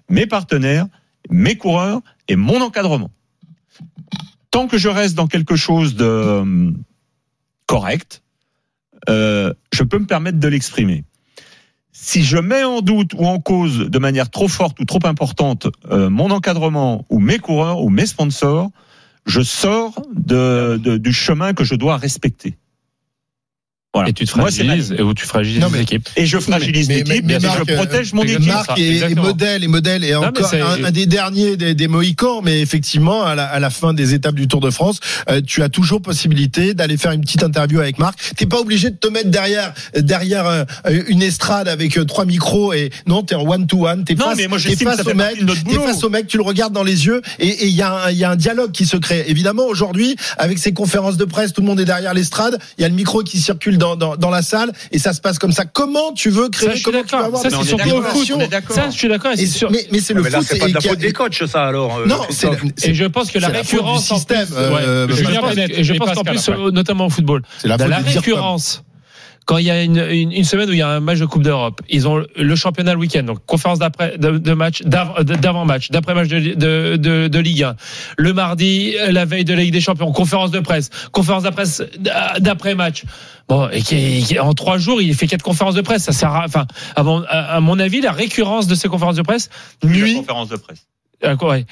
[0.09, 0.85] mes partenaires,
[1.29, 3.11] mes coureurs et mon encadrement.
[4.51, 6.71] Tant que je reste dans quelque chose de euh,
[7.67, 8.21] correct,
[9.07, 11.03] euh, je peux me permettre de l'exprimer.
[11.91, 15.67] Si je mets en doute ou en cause de manière trop forte ou trop importante
[15.91, 18.69] euh, mon encadrement ou mes coureurs ou mes sponsors,
[19.25, 22.57] je sors du chemin que je dois respecter.
[23.99, 24.09] Voilà.
[24.09, 26.09] Et tu te Moi, c'est ma fragilises, et où tu fragilises Non, mais- les équipes.
[26.15, 28.45] Et je fragilise Mais- l'équipe, mais- et mais Marc, je protège mon équipe.
[28.47, 32.61] Marc est, modèle, est modèle, et encore un, un des derniers des, des Mohicans, mais
[32.61, 35.69] effectivement, à la, à la fin des étapes du Tour de France, euh, tu as
[35.69, 38.17] toujours possibilité d'aller faire une petite interview avec Marc.
[38.35, 40.63] T'es pas obligé de te mettre derrière derrière euh,
[41.07, 44.37] une estrade avec euh, trois micros et non, t'es en one to one, t'es face,
[44.37, 45.35] mais moi, t'es j'estime que face au mec,
[45.67, 48.05] t'es face au mec, tu le regardes dans les yeux et et il y a
[48.05, 49.25] un- il y a un dialogue qui se crée.
[49.27, 52.85] Évidemment, aujourd'hui, avec ces conférences de presse, tout le monde est derrière l'estrade, il y
[52.85, 55.51] a le micro qui circule dans, dans, dans la salle et ça se passe comme
[55.51, 55.65] ça.
[55.65, 57.25] Comment tu veux Ça, créer je suis comment tu d'accord.
[57.25, 58.27] avoir Ça, des c'est surtout au foot.
[58.69, 59.31] Ça, je suis d'accord.
[59.31, 59.71] et et c'est sûr.
[59.71, 60.47] mais, mais c'est le mais là, foot.
[60.49, 61.97] c'est pas de la et faute des coachs, ça, alors.
[61.99, 62.49] euh, Non, c'est.
[62.83, 65.97] Et je pense que la récurrence en système, plus, euh, je pense- et je et
[66.13, 68.83] qu'en plus, euh, notamment au football, C'est la dans récurrence.
[69.49, 71.25] Quand il y a une, une, une semaine où il y a un match de
[71.25, 75.23] Coupe d'Europe, ils ont le championnat le week-end, donc conférence d'après de, de match, d'av-
[75.23, 77.75] d'avant-match, d'après-match de, de, de, de Ligue 1.
[78.19, 81.81] Le mardi, la veille de la Ligue des Champions, conférence de presse, conférence de presse
[82.39, 83.05] d'après-match.
[83.47, 86.03] Bon, et qui, qui- en trois jours, il fait quatre conférences de presse.
[86.03, 89.15] Ça sert à, enfin, à mon, à, à mon avis, la récurrence de ces conférences
[89.15, 89.49] de presse
[89.81, 90.85] La nuit, conférence de presse.
[91.39, 91.65] quoi, ouais,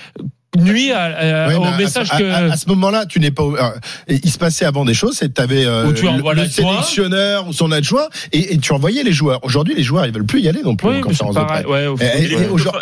[0.58, 2.24] nuit à- à- Ouais, au message à, que.
[2.32, 3.44] à- à ce moment-là, tu n'es pas.
[3.44, 3.70] euh,
[4.08, 5.66] il se passait avant des choses, c'est que tu avais
[5.96, 9.44] tu le, sélectionneur ou son adjoint et, et tu envoyais les joueurs.
[9.44, 11.36] Aujourd'hui, les joueurs, ils veulent plus y aller non plus Oui, en mais c'est conférence
[11.36, 11.74] de pareil, presse.
[11.74, 12.28] ouais, au Et- foot, et-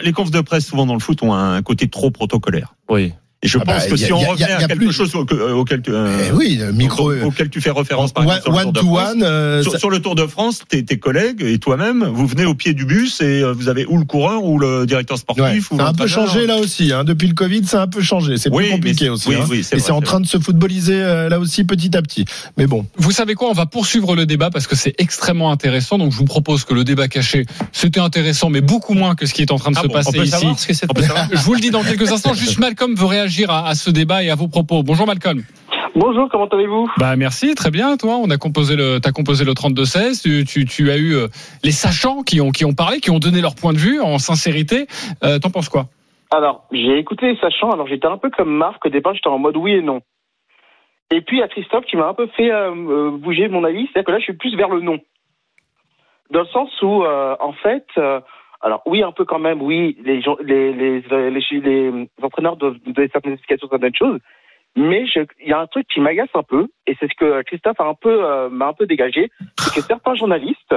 [0.02, 2.74] Les, les confs de presse, souvent dans le foot, ont un côté trop protocolaire.
[2.90, 3.14] Oui.
[3.44, 4.58] Et je Ah bah, pense que y a- si on y a- revenait y a
[4.58, 7.14] à quelque plus- chose au- euh, auquel, tu- euh, Eh oui, le micro.
[7.14, 9.12] auquel- tu fais référence par One- exemple, sur le one Tour de to France.
[9.12, 12.26] one, euh, sur, ça- sur le Tour de France, tes, tes collègues et toi-même, vous
[12.26, 15.18] venez au pied du bus et euh, vous avez ou le coureur ou le directeur
[15.20, 15.44] sportif.
[15.72, 16.92] Ouais, ou ça a un peu changé là aussi.
[16.92, 17.04] Hein.
[17.04, 18.38] Depuis le Covid, ça a un peu changé.
[18.38, 19.30] C'est Oui, plus compliqué aussi.
[19.30, 19.46] oui, hein.
[19.50, 22.26] oui, et c'est en train de se footballiser euh, là aussi petit à petit.
[22.58, 22.88] Mais bon.
[22.98, 26.00] Vous savez quoi On va poursuivre le débat parce que c'est extrêmement intéressant.
[26.00, 29.34] Donc je vous propose que le débat caché, c'était intéressant, mais beaucoup moins que ce
[29.36, 30.32] qui est en train de Ah se bon, passer ici.
[30.68, 30.74] que.
[31.36, 32.34] Je vous le dis dans quelques instants.
[32.34, 34.84] Juste Malcolm veut réagir à, à ce débat et à vos propos.
[34.84, 35.44] Bonjour Malcolm.
[35.98, 36.90] Bonjour, comment allez-vous?
[36.98, 37.96] Bah merci, très bien.
[37.96, 40.22] Toi, on a composé le, t'as composé le 32-16.
[40.22, 41.28] Tu, tu, tu as eu euh,
[41.64, 44.18] les sachants qui ont qui ont parlé, qui ont donné leur point de vue en
[44.18, 44.88] sincérité.
[45.24, 45.86] Euh, T'en penses quoi?
[46.32, 49.40] Alors, j'ai écouté les sachants, alors j'étais un peu comme Marc, au départ j'étais en
[49.40, 50.02] mode oui et non.
[51.12, 54.06] Et puis a Christophe qui m'a un peu fait euh, euh, bouger mon avis, c'est-à-dire
[54.06, 55.00] que là je suis plus vers le non.
[56.32, 57.86] Dans le sens où, en fait,
[58.66, 63.10] alors oui un peu quand même, oui, les, les, les, les, les entraîneurs doivent donner
[63.14, 64.20] certaines explications sur certaines choses,
[64.76, 65.06] mais
[65.40, 67.86] il y a un truc qui m'agace un peu, et c'est ce que Christophe a
[67.86, 70.76] un peu, euh, m'a un peu dégagé, c'est que certains journalistes,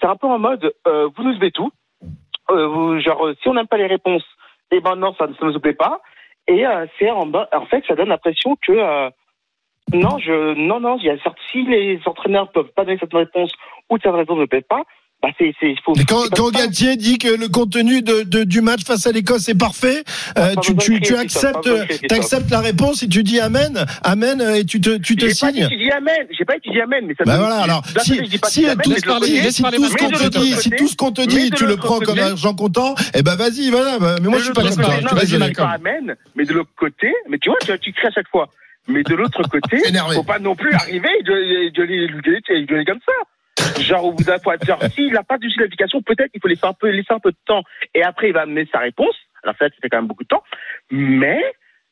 [0.00, 1.70] c'est un peu en mode, euh, vous nous devez tout,
[2.50, 4.26] euh, genre euh, si on n'aime pas les réponses,
[4.72, 6.00] eh ben non, ça ne nous plaît pas.
[6.48, 9.10] Et euh, c'est en, en fait, ça donne l'impression que euh,
[9.92, 13.14] non, je, non, non, il y a certes, si les entraîneurs peuvent pas donner cette
[13.14, 13.52] réponse
[13.90, 14.82] ou cette réponse ne plaît pas,
[15.22, 15.92] bah c'est, c'est, faut.
[15.96, 16.50] Mais quand, c'est quand.
[16.50, 20.02] Galtier dit que le contenu de, de- du match face à l'Écosse est parfait,
[20.36, 23.38] euh, pas tu, tu, de tu acceptes, pas de t'acceptes la réponse et tu dis
[23.38, 25.64] amen, amen euh, et tu te, tu te J'ai pas signes.
[25.66, 27.22] étudié Amen, j'ai pas étudié Amen, mais ça.
[27.24, 30.16] Bah me- voilà, alors, si, pas si, Amen, tout, de si, tout ce qu'on de
[30.16, 32.06] te dit, si côté- tout ce qu'on te mais dit, de tu le prends comme
[32.16, 34.68] côté- argent comptant, eh ben vas-y, voilà, mais moi je suis pas de
[35.24, 38.10] je dis pas Amen, mais de l'autre côté, mais tu vois, tu, tu cries à
[38.10, 38.48] chaque fois.
[38.88, 39.78] Mais de l'autre côté,
[40.14, 41.70] faut pas non plus arriver et gueuler,
[42.66, 43.12] gueuler comme ça.
[43.80, 46.66] Genre, au bout d'un point, genre, s'il n'a pas du l'application, peut-être qu'il faut laisser
[46.66, 47.62] un peu, laisser un peu de temps
[47.94, 49.16] et après il va amener sa réponse.
[49.42, 50.42] Alors ça, fait quand même beaucoup de temps.
[50.90, 51.42] Mais,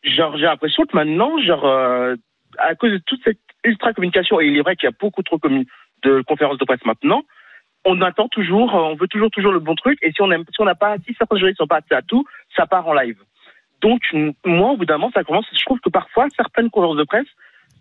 [0.02, 2.14] genre, j'ai l'impression que maintenant, genre, euh,
[2.58, 5.22] à cause de toute cette ultra communication, et il est vrai qu'il y a beaucoup
[5.22, 5.38] trop
[6.02, 7.22] de conférences de presse maintenant,
[7.84, 10.74] on attend toujours, euh, on veut toujours, toujours le bon truc, et si on n'a
[10.74, 12.24] pas, si certains journalistes sont pas à tout,
[12.56, 13.18] ça part en live.
[13.80, 14.02] Donc,
[14.44, 17.26] moi, au bout d'un moment, ça commence, je trouve que parfois, certaines conférences de presse,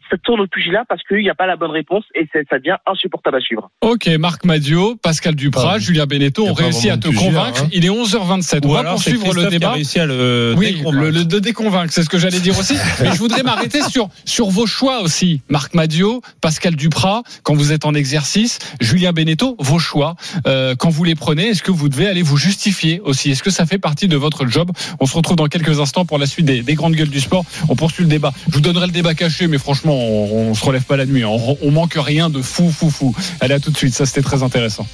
[0.09, 2.77] ça tourne au pugilat parce qu'il n'y a pas la bonne réponse et ça devient
[2.85, 3.69] insupportable à suivre.
[3.81, 7.63] Ok, Marc Madio, Pascal Duprat, Ah, Julien Beneteau ont réussi à te pugilat, convaincre.
[7.63, 7.69] hein.
[7.73, 8.65] Il est 11h27.
[8.65, 9.71] Ou On va poursuivre le Christophe qui a débat.
[9.73, 11.03] réussi à le Oui, déconvaincre.
[11.03, 12.75] le, le de déconvaincre, c'est ce que j'allais dire aussi.
[13.01, 15.41] Mais je voudrais m'arrêter sur sur vos choix aussi.
[15.49, 20.15] Marc Madio, Pascal Duprat, quand vous êtes en exercice, Julien Beneteau, vos choix.
[20.47, 23.31] Euh, quand vous les prenez, est-ce que vous devez aller vous justifier aussi?
[23.31, 24.71] Est-ce que ça fait partie de votre job?
[24.99, 27.45] On se retrouve dans quelques instants pour la suite des, des grandes gueules du sport.
[27.69, 28.31] On poursuit le débat.
[28.47, 31.23] Je vous donnerai le débat caché, mais franchement, on, on se relève pas la nuit.
[31.23, 31.27] hein.
[31.29, 33.13] On, on manque rien de fou, fou, fou.
[33.39, 33.93] Allez à tout de suite.
[33.93, 34.85] Ça, c'était très intéressant.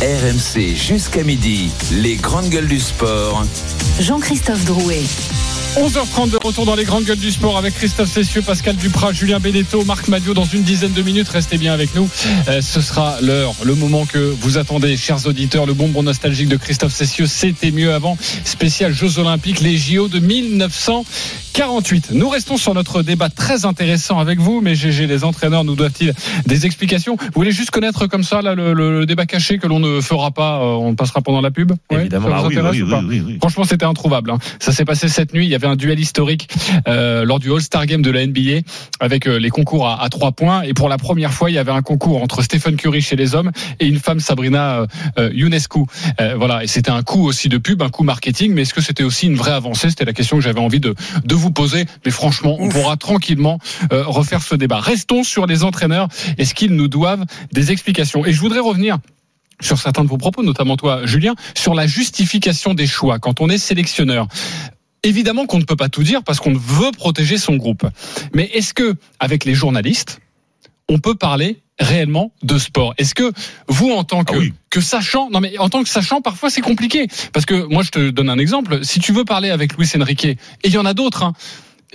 [0.00, 3.44] RMC jusqu'à midi, les grandes gueules du sport.
[4.00, 5.02] Jean-Christophe Drouet.
[5.76, 9.40] 11h30 de retour dans les grandes gueules du sport avec Christophe Cessieux, Pascal Duprat, Julien
[9.40, 11.28] Beneteau, Marc Madio dans une dizaine de minutes.
[11.28, 12.08] Restez bien avec nous.
[12.48, 15.66] Euh, ce sera l'heure, le moment que vous attendez, chers auditeurs.
[15.66, 18.16] Le bonbon nostalgique de Christophe Cessieux, c'était mieux avant.
[18.44, 22.10] Spécial Jeux Olympiques, les JO de 1948.
[22.12, 26.14] Nous restons sur notre débat très intéressant avec vous, mais GG, les entraîneurs nous doivent-ils
[26.46, 27.16] des explications?
[27.20, 30.30] Vous voulez juste connaître comme ça là, le, le- débat caché que l'on ne fera
[30.30, 31.72] pas, euh, on passera pendant la pub?
[31.90, 32.28] Évidemment.
[32.32, 33.38] Ah oui, oui, oui, oui, oui.
[33.40, 34.30] Franchement, c'était introuvable.
[34.30, 34.38] hein.
[34.60, 35.44] Ça s'est passé cette nuit.
[35.46, 36.48] Il y avait un duel historique
[36.88, 38.60] euh, lors du All-Star Game de la NBA
[39.00, 40.62] avec euh, les concours à, à trois points.
[40.62, 43.34] Et pour la première fois, il y avait un concours entre Stephen Curry chez les
[43.34, 43.50] hommes
[43.80, 44.86] et une femme, Sabrina euh,
[45.18, 45.80] euh, Ionescu.
[46.20, 46.64] Euh, voilà.
[46.64, 48.52] Et c'était un coup aussi de pub, un coup marketing.
[48.52, 49.88] Mais est-ce que c'était aussi une vraie avancée?
[49.88, 51.86] C'était la question que j'avais envie de, de vous poser.
[52.04, 53.58] Mais franchement, on pourra tranquillement
[53.92, 54.80] euh, refaire ce débat.
[54.80, 56.08] Restons sur les entraîneurs.
[56.38, 58.24] Est-ce qu'ils nous doivent des explications?
[58.26, 58.98] Et je voudrais revenir
[59.60, 63.48] sur certains de vos propos, notamment toi, Julien, sur la justification des choix quand on
[63.48, 64.26] est sélectionneur.
[65.04, 67.86] Évidemment qu'on ne peut pas tout dire parce qu'on veut protéger son groupe.
[68.32, 70.20] Mais est-ce que, avec les journalistes,
[70.88, 72.94] on peut parler réellement de sport?
[72.98, 73.32] Est-ce que
[73.68, 74.36] vous, en tant que,
[74.70, 77.90] que sachant, non mais en tant que sachant, parfois c'est compliqué parce que moi je
[77.90, 78.84] te donne un exemple.
[78.84, 81.22] Si tu veux parler avec Luis Enrique, et il y en a d'autres.
[81.22, 81.34] Hein,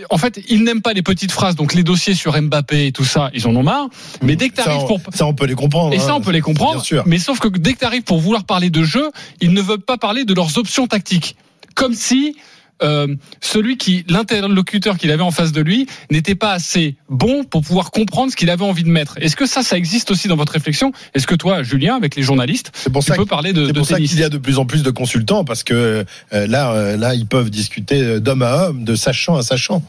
[0.10, 3.04] en fait, ils n'aiment pas les petites phrases, donc les dossiers sur Mbappé et tout
[3.04, 3.88] ça, ils en ont marre.
[4.22, 5.94] Mais dès que tu Ça, arrives pour ça, on peut les comprendre.
[5.94, 6.16] et ça, hein.
[6.18, 6.76] on peut les comprendre.
[6.76, 7.04] Bien sûr.
[7.06, 9.82] Mais sauf que dès que tu arrives pour vouloir parler de jeu, ils ne veulent
[9.82, 11.36] pas parler de leurs options tactiques.
[11.76, 12.36] Comme si
[12.82, 13.08] euh,
[13.42, 17.92] celui qui, l'interlocuteur qu'il avait en face de lui, n'était pas assez bon pour pouvoir
[17.92, 19.18] comprendre ce qu'il avait envie de mettre.
[19.22, 20.92] Est-ce que ça, ça existe aussi dans votre réflexion?
[21.14, 23.74] Est-ce que toi, Julien, avec les journalistes, pour tu ça peux que- parler de, C'est
[23.74, 24.12] de pour ça tennis?
[24.12, 27.16] qu'il y a de plus en plus de consultants parce que euh, là, euh, là,
[27.16, 29.84] ils peuvent discuter d'homme à homme, de sachant à sachant.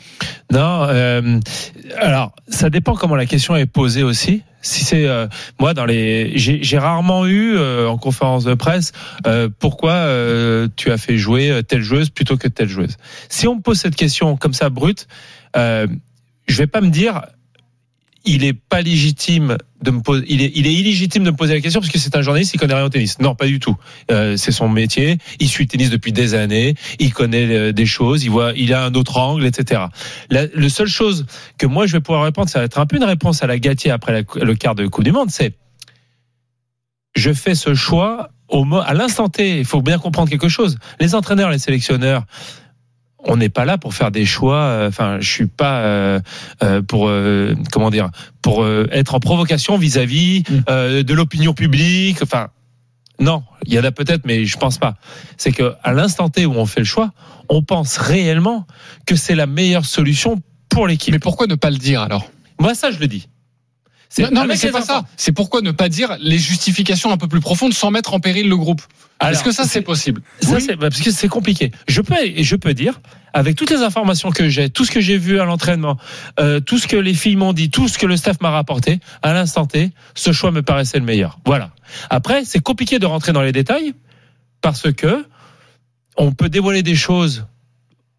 [0.53, 1.38] Non, euh,
[1.98, 4.42] alors ça dépend comment la question est posée aussi.
[4.62, 5.27] Si c'est euh,
[5.59, 8.92] moi dans les, j'ai rarement eu euh, en conférence de presse
[9.27, 12.96] euh, pourquoi euh, tu as fait jouer euh, telle joueuse plutôt que telle joueuse.
[13.29, 15.09] Si on me pose cette question comme ça brute,
[15.57, 15.87] euh,
[16.46, 17.23] je vais pas me dire
[18.24, 21.54] il est pas légitime de me poser, il est, il est illégitime de me poser
[21.54, 23.18] la question parce que c'est un journaliste, il connaît rien au tennis.
[23.18, 23.76] Non, pas du tout.
[24.11, 25.16] Euh, c'est son métier.
[25.38, 26.74] Il suit le tennis depuis des années.
[26.98, 28.22] Il connaît euh, des choses.
[28.24, 29.85] Il voit, il a un autre angle, etc.
[30.28, 31.24] La, le seule chose
[31.56, 33.59] que moi je vais pouvoir répondre, ça va être un peu une réponse à la
[33.59, 35.54] Gatier après la- le quart de Coupe du Monde, c'est
[37.16, 39.59] je fais ce choix au à l'instant T.
[39.61, 40.76] Il faut bien comprendre quelque chose.
[41.00, 42.24] Les entraîneurs, les sélectionneurs,
[43.24, 44.56] on n'est pas là pour faire des choix.
[44.56, 46.20] euh, Enfin, je suis pas euh,
[46.62, 48.11] euh, pour euh, comment dire
[48.42, 52.22] pour euh, être en provocation vis-à-vis euh, de l'opinion publique.
[52.22, 52.48] Enfin,
[53.18, 54.96] non, il y en a peut-être, mais je pense pas.
[55.37, 57.12] C'est que à l'instant T où on fait le choix,
[57.48, 58.66] on pense réellement
[59.06, 61.12] que c'est la meilleure solution pour l'équipe.
[61.12, 62.30] Mais pourquoi ne pas le dire alors?
[62.59, 63.28] Moi, ça, je le dis.
[64.18, 65.01] Non, non, mais c'est pas enfants.
[65.01, 65.05] ça.
[65.16, 68.49] C'est pourquoi ne pas dire les justifications un peu plus profondes sans mettre en péril
[68.49, 68.83] le groupe.
[69.20, 71.70] Alors, Est-ce que ça c'est possible Ça, c'est bah, parce que c'est compliqué.
[71.87, 73.01] Je peux et je peux dire
[73.33, 75.96] avec toutes les informations que j'ai, tout ce que j'ai vu à l'entraînement,
[76.40, 78.99] euh, tout ce que les filles m'ont dit, tout ce que le staff m'a rapporté,
[79.23, 81.38] à l'instant T, ce choix me paraissait le meilleur.
[81.44, 81.70] Voilà.
[82.09, 83.94] Après, c'est compliqué de rentrer dans les détails
[84.61, 85.25] parce que
[86.16, 87.46] on peut dévoiler des choses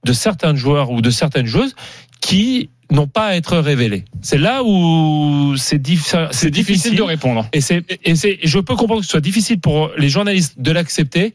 [0.05, 1.75] de certains joueurs ou de certaines joueuses
[2.21, 4.05] qui n'ont pas à être révélées.
[4.21, 7.47] C'est là où c'est diff- c'est difficile de répondre.
[7.53, 10.71] Et c'est et c'est je peux comprendre que ce soit difficile pour les journalistes de
[10.71, 11.33] l'accepter,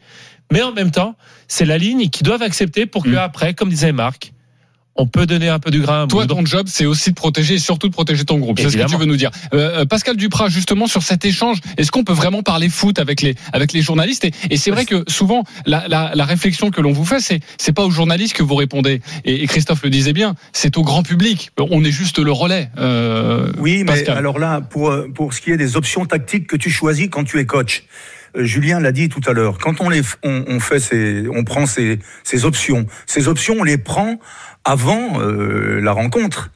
[0.52, 1.16] mais en même temps,
[1.48, 4.32] c'est la ligne qu'ils doivent accepter pour que après, comme disait Marc,
[4.96, 6.04] on peut donner un peu du grain.
[6.04, 8.58] à Toi, ton job, c'est aussi de protéger et surtout de protéger ton groupe.
[8.58, 9.30] C'est ce que tu veux nous dire.
[9.54, 13.22] Euh, euh, Pascal Duprat, justement, sur cet échange, est-ce qu'on peut vraiment parler foot avec
[13.22, 16.80] les, avec les journalistes Et, et c'est vrai que souvent, la, la, la réflexion que
[16.80, 19.00] l'on vous fait, c'est, c'est pas aux journalistes que vous répondez.
[19.24, 21.50] Et, et Christophe le disait bien, c'est au grand public.
[21.58, 22.70] On est juste le relais.
[22.78, 24.16] Euh, Oui, mais Pascal.
[24.18, 27.24] alors là, pour, euh, pour ce qui est des options tactiques que tu choisis quand
[27.24, 27.84] tu es coach,
[28.36, 31.44] euh, Julien l'a dit tout à l'heure, quand on, les, on, on fait ces, on
[31.44, 34.18] prend ces, ces options, ces options, on les prend
[34.66, 36.50] avant euh, la rencontre.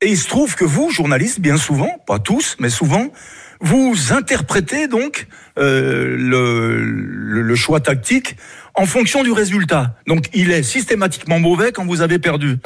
[0.00, 3.12] Et il se trouve que vous, journalistes, bien souvent, pas tous, mais souvent,
[3.60, 8.36] vous interprétez donc euh, le, choix tactique
[8.74, 9.96] en fonction du résultat.
[10.06, 12.58] Donc il est systématiquement mauvais quand vous avez perdu.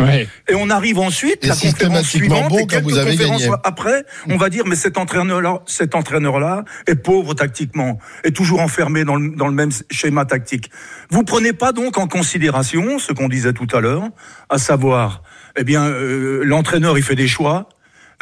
[0.49, 3.13] Et on arrive ensuite, Et la conférence systématiquement suivante, bon et quand quelques vous avez
[3.13, 3.57] conférences gagné.
[3.65, 9.05] après, on va dire, mais cet entraîneur-là, cet entraîneur-là est pauvre tactiquement, est toujours enfermé
[9.05, 10.71] dans le, dans le même schéma tactique.
[11.11, 14.05] Vous prenez pas donc en considération ce qu'on disait tout à l'heure,
[14.49, 15.23] à savoir,
[15.57, 17.69] eh bien, euh, l'entraîneur il fait des choix.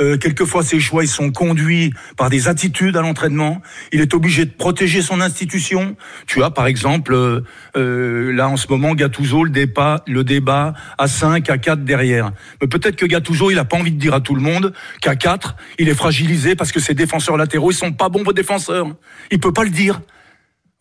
[0.00, 3.62] Euh, quelquefois, ces choix ils sont conduits par des attitudes à l'entraînement.
[3.92, 5.96] Il est obligé de protéger son institution.
[6.26, 7.42] Tu as, par exemple, euh,
[7.76, 12.33] euh, là en ce moment, Gattuso le débat, le débat à 5, à 4 derrière.
[12.61, 15.14] Mais peut-être que Gattuso, il a pas envie de dire à tout le monde qu'à
[15.14, 18.88] 4, il est fragilisé parce que ses défenseurs latéraux, ils sont pas bons défenseurs.
[19.30, 20.00] Il peut pas le dire.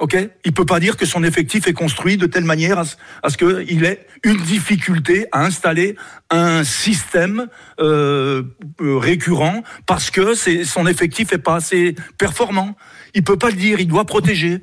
[0.03, 2.97] Ok, il peut pas dire que son effectif est construit de telle manière à ce,
[3.23, 5.95] à ce que il ait une difficulté à installer
[6.29, 7.47] un système
[7.79, 8.43] euh,
[8.81, 12.75] euh, récurrent parce que c'est son effectif est pas assez performant.
[13.13, 14.59] Il peut pas le dire, il doit protéger.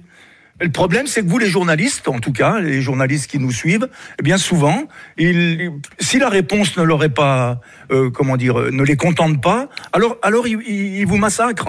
[0.61, 3.89] Le problème, c'est que vous, les journalistes, en tout cas, les journalistes qui nous suivent,
[4.19, 8.71] eh bien souvent, ils, si la réponse ne leur est pas, euh, comment dire, euh,
[8.71, 11.67] ne les contente pas, alors, alors ils, ils- ils vous massacrent.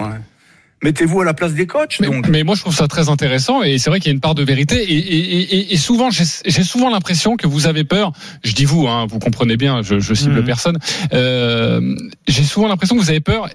[0.82, 1.98] Mettez-vous à la place des coachs.
[2.00, 2.28] Mais, donc.
[2.28, 4.34] mais moi, je trouve ça très intéressant et c'est vrai qu'il y a une part
[4.34, 4.76] de vérité.
[4.82, 8.12] Et, et- et- et souvent, j'ai souvent l'impression que vous avez peur.
[8.42, 10.44] Je dis vous, hein, vous comprenez bien, je, je cible Mhm.
[10.44, 10.78] personne.
[11.12, 11.94] Euh,
[12.26, 13.48] j'ai souvent l'impression que vous avez peur,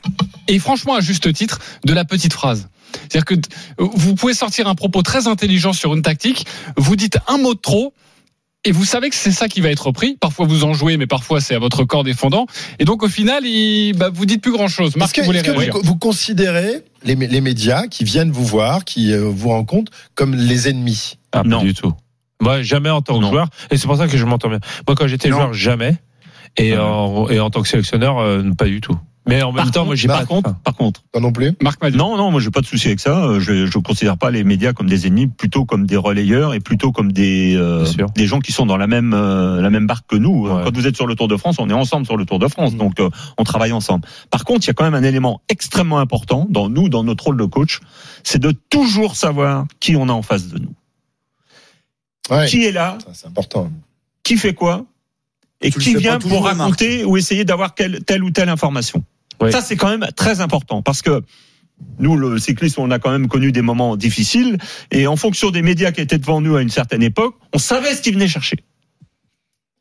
[0.48, 2.70] et franchement à juste titre, de la petite phrase.
[3.10, 3.36] C'est-à-dire que
[3.78, 6.46] vous pouvez sortir un propos très intelligent sur une tactique,
[6.78, 7.94] vous dites un mot de trop.
[8.65, 10.17] Et vous savez que c'est ça qui va être repris.
[10.20, 12.48] Parfois vous en jouez, mais parfois c'est à votre corps défendant.
[12.80, 14.89] Et donc au final, il, bah, vous dites plus grand-chose.
[14.89, 18.04] Est-ce Marc, que, vous voulez que réagir vous, vous considérez les, mé- les médias qui
[18.04, 21.17] viennent vous voir, qui euh, vous rencontrent, comme les ennemis?
[21.32, 21.93] Ah, pas du tout.
[22.41, 23.48] Moi, jamais en tant que joueur.
[23.72, 24.60] Et c'est pour ça que je m'entends bien.
[24.88, 25.96] Moi, quand j'étais joueur, jamais.
[26.58, 28.98] Et, en, et en tant que sélectionneur, euh, pas du tout.
[29.28, 30.20] Mais en même Par temps, moi, j'ai pas.
[30.20, 31.54] par contre, par contre, pas non plus.
[31.62, 33.26] Marc Non, non, moi j'ai pas de souci avec ça.
[33.26, 36.60] Euh, Je je considère pas les médias comme des ennemis, plutôt comme des relayeurs et
[36.60, 37.86] plutôt comme des euh,
[38.16, 40.48] des gens qui sont dans la même euh, la même barque que nous.
[40.48, 42.48] Quand vous êtes sur le Tour de France, on est ensemble sur le Tour de
[42.48, 44.08] France, donc euh, on travaille ensemble.
[44.32, 47.26] Par contre, il y a quand même un élément extrêmement important dans nous, dans notre
[47.26, 47.82] rôle de coach,
[48.24, 50.74] c'est de toujours savoir qui on a en face de nous.
[52.48, 53.72] Qui est là C'est important.
[54.24, 54.86] Qui fait quoi
[55.62, 59.04] et Tu qui vient pour raconter ou essayer d'avoir telle ou telle information.
[59.52, 61.21] Ça, c'est quand même très important parce que
[62.00, 64.58] nous, le cyclisme, on a quand même connu des moments difficiles
[64.91, 67.93] et en fonction des médias qui étaient devant nous à une certaine époque, on savait
[67.93, 68.58] ce qu'ils venaient chercher.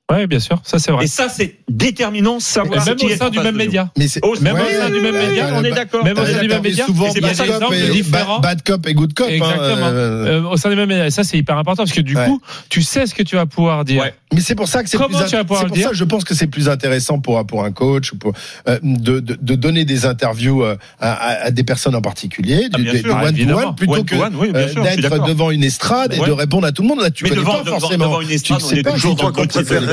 [0.08, 1.04] Ouais, bien sûr, ça c'est vrai.
[1.04, 3.90] Et ça, c'est déterminant, savoir même qui au sein du même média.
[3.98, 6.04] Mais c'est- Au- même Ouais, au sein du même média, on est d'accord.
[6.04, 6.84] Même au sein du même média.
[6.86, 8.38] c'est exemples et- différents.
[8.38, 9.26] bad cop et good cop.
[9.28, 9.86] hein, Exactement.
[9.86, 11.08] euh, Euh, au sein du même média.
[11.08, 12.24] Et ça, c'est hyper important parce que du Ouais.
[12.26, 14.00] coup, tu sais ce que tu vas pouvoir dire.
[14.02, 14.14] Ouais.
[14.32, 16.34] Mais c'est pour ça que c'est plus c'est pour dire ça que je pense que
[16.34, 18.32] c'est plus intéressant pour pour un coach pour
[18.68, 22.68] euh, de, de de donner des interviews euh, à, à- à des personnes en particulier,
[22.72, 26.12] Ah, du- des sûr, one to one plutôt que oui, euh, d'être devant une estrade
[26.14, 27.00] et de répondre à tout le monde.
[27.00, 28.04] Là, tu Mais connais devant, pas forcément.
[28.06, 28.96] devant une estrade, tu sais pas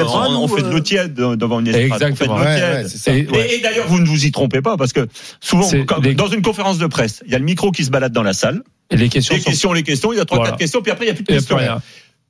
[0.03, 2.01] être on, fait de euh, l'eau tiède devant une estrade.
[2.01, 2.35] Exactement.
[2.35, 2.83] On fait de l'eau Ouais, tiède.
[2.83, 3.13] ouais, c'est ça.
[3.15, 3.55] Et- Et, ouais.
[3.55, 5.07] et d'ailleurs, vous ne vous y trompez pas, parce que
[5.39, 8.11] souvent, quand- dans une conférence de presse, il y a le micro qui se balade
[8.13, 10.37] dans la salle, Et les questions les sont questions, les questions, il y a trois,
[10.37, 10.51] Voilà.
[10.51, 11.55] quatre questions, puis après, il n'y a plus de questions.
[11.55, 11.81] plus rien.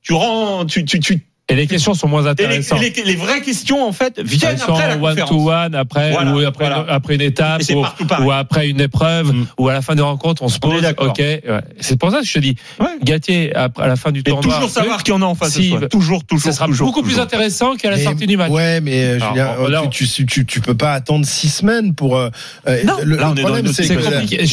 [0.01, 2.82] Tu rends, tu, tu, tu, Et les questions sont moins intéressantes.
[2.82, 5.29] et les- les vraies questions, en fait, viennent Elles sont après la one conférence.
[5.29, 6.86] to one, après, Voilà, ou après, voilà.
[6.88, 7.62] après une étape,
[8.21, 9.45] ou, après une épreuve, Mm.
[9.58, 10.82] ou à la fin de rencontre, on se pose.
[10.99, 11.41] Ok, ouais.
[11.82, 12.88] C'est pour ça que je te dis, Ouais.
[13.77, 15.77] À la fin du Et tournoi, toujours savoir qui en a en face si- de
[15.79, 15.89] soi.
[15.89, 18.49] Toujours, toujours, ça sera toujours, beaucoup plus intéressant qu'à la Mais- sortie du match.
[18.51, 21.49] Ouais, mais euh, Alors, Julien, bon, là, tu, tu, tu, tu peux pas attendre six
[21.49, 22.17] semaines pour.
[22.17, 22.29] euh,
[22.67, 24.45] euh, Non, le, là, on le est dans problème, c'est que l'actualité,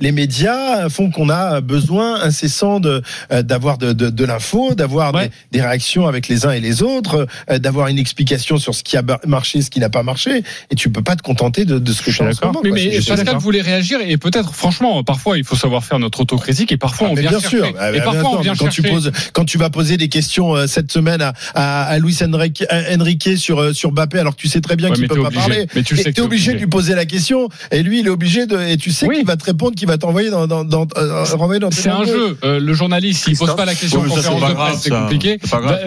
[0.00, 4.08] les médias font qu'on a besoin incessant de euh, d'avoir de, de,
[4.46, 5.28] l'info, d'avoir Ouais.
[5.52, 8.82] des, des réactions avec les uns et les autres, euh, d'avoir une explication sur ce
[8.82, 11.78] qui a marché, ce qui n'a pas marché, et tu peux pas te contenter de,
[11.78, 12.60] de ce que Je suis d'accord.
[12.64, 13.40] Mais, mais je Pascal d'accord.
[13.40, 17.12] voulait réagir et peut-être, franchement, parfois il faut savoir faire notre autocritique et parfois Ah,
[17.12, 17.56] on vient bien chercher.
[17.58, 17.72] sûr.
[17.78, 18.82] Ah, et bien parfois on vient quand chercher.
[18.82, 22.16] tu poses, quand tu vas poser des questions euh, cette semaine à, à, à Luis
[22.22, 22.64] Enrique,
[22.98, 25.20] Enrique sur euh, sur Mbappé, alors que tu sais très bien Ouais, qu'il peut t'es
[25.20, 25.40] pas obligé.
[25.48, 26.64] parler, Mais tu le et sais que t'es t'es obligé de obligé.
[26.66, 29.16] lui poser la question, et lui il est obligé de, et tu sais Oui.
[29.16, 31.24] qu'il va te répondre, qu'il va t'envoyer dans dans dans, euh,
[31.72, 32.36] C'est un jeu.
[32.44, 35.38] Euh, le journaliste, s'il pose pas la question ça, conférence c'est de presse, compliqué.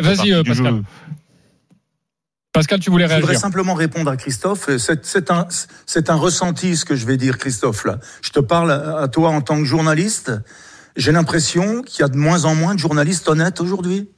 [0.01, 0.83] Vas-y, euh, Pascal.
[2.51, 3.41] Pascal, tu voulais Je voudrais réagir.
[3.41, 4.69] simplement répondre à Christophe.
[4.77, 5.47] C'est c'est un,
[5.85, 7.85] c'est un ressenti ce que je vais dire, Christophe.
[7.85, 10.31] Là, je te parle à toi en tant que journaliste.
[10.95, 14.09] J'ai l'impression qu'il y a de moins en moins de journalistes honnêtes aujourd'hui.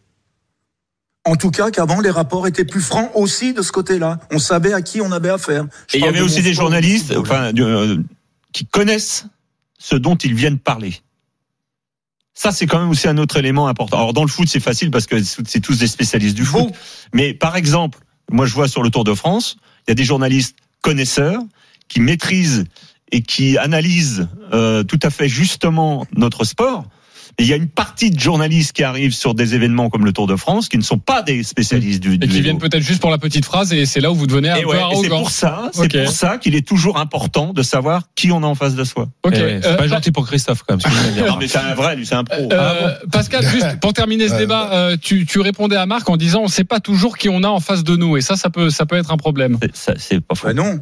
[1.25, 4.19] En tout cas, qu'avant les rapports étaient plus francs aussi de ce côté-là.
[4.31, 5.65] On savait à qui on avait affaire.
[5.87, 7.97] Je Et il y avait de aussi des journalistes, enfin, euh,
[8.53, 9.25] qui connaissent
[9.77, 10.95] ce dont ils viennent parler.
[12.33, 13.97] Ça, c'est quand même aussi un autre élément important.
[13.97, 16.71] Alors, dans le foot, c'est facile parce que c'est tous des spécialistes du foot.
[17.13, 17.99] Mais par exemple,
[18.31, 21.41] moi, je vois sur le Tour de France, il y a des journalistes connaisseurs
[21.87, 22.65] qui maîtrisent
[23.11, 26.85] et qui analysent euh, tout à fait justement notre sport.
[27.41, 30.13] Et il y a une partie de journalistes qui arrivent sur des événements comme le
[30.13, 32.43] Tour de France qui ne sont pas des spécialistes du, Et du qui vélo.
[32.43, 34.61] viennent peut-être juste pour la petite phrase et c'est là où vous devenez un Et
[34.61, 35.17] peu ouais, et c'est arrogant.
[35.21, 38.53] pour ça, c'est pour ça qu'il est toujours important de savoir qui on a en
[38.53, 39.07] face de soi.
[39.23, 39.33] Ok.
[39.35, 41.25] Eh ouais, c'est Euh, pas gentil pour Christophe, quand même.
[41.27, 42.47] Non, mais c'est un vrai, lui, c'est un pro.
[42.53, 46.41] Euh, Pascal, juste pour terminer ce débat, euh, tu, tu répondais à Marc en disant
[46.41, 48.51] on ne sait pas toujours qui on a en face de nous et ça, ça
[48.51, 49.57] peut, ça peut être un problème.
[49.73, 50.45] C'est- C'est pas faux.
[50.47, 50.79] Ben non.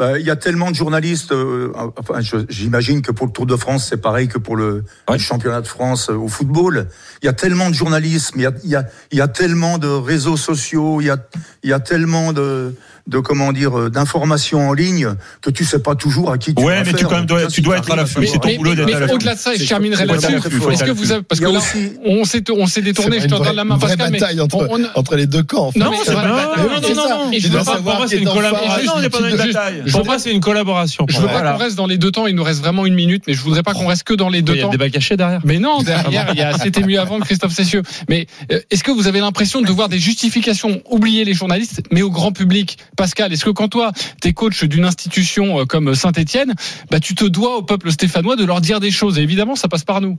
[0.00, 1.30] Ben, Il y a tellement de journalistes.
[1.30, 4.82] euh, enfin, j'imagine que pour le Tour de France, c'est pareil que pour le,
[5.12, 6.88] le championnat de France euh, au football.
[7.22, 8.38] Il y a tellement de journalisme.
[8.38, 11.02] Il y a, il y a, il y a tellement de réseaux sociaux.
[11.02, 11.18] Il y a,
[11.62, 12.74] il y a tellement de,
[13.06, 16.62] de comment dire, euh, d'informations en ligne que tu sais pas toujours à qui tu
[16.62, 17.08] Ouais, as mais tu, affaire.
[17.08, 18.26] quand même dois- tu être à l'affût.
[18.26, 19.14] C'est ton Mais, boulot d'être à l'affût.
[19.14, 20.34] au-delà de ça, et je terminerai là-dessus.
[20.72, 23.54] Est-ce que vous avez, parce que là, aussi- on s'est, on s'est détourné, je te
[23.54, 25.66] la main, vraie Pascal, mais bataille entre, on- on- entre les deux camps.
[25.68, 25.78] en fait.
[25.78, 28.94] Non, mais c'est pas Non, non, non, je dois savoir c'est une collaboration.
[28.94, 29.82] Non, n'est pas dans une bataille.
[29.90, 31.06] Pour veux moi, pas- c'est une collaboration.
[31.08, 33.24] Je veux pas qu'on reste dans les deux temps, il nous reste vraiment une minute,
[33.26, 34.70] mais je voudrais pas qu'on reste que dans les deux Il y a temps.
[34.70, 35.40] des débat caché derrière.
[35.44, 37.82] Mais non, derrière, il y a C'était mieux avant de Christophe Cessieux.
[38.08, 42.02] Mais euh, est-ce que vous avez l'impression de devoir des justifications, oublier les journalistes, mais
[42.02, 42.78] au grand public?
[42.96, 46.54] Pascal, est-ce que quand toi, t'es coach d'une institution euh, comme Saint-Etienne,
[46.90, 49.18] bah, tu te dois au peuple stéphanois de leur dire des choses?
[49.18, 50.18] Et évidemment, ça passe par nous.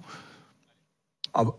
[1.33, 1.55] Ah bah,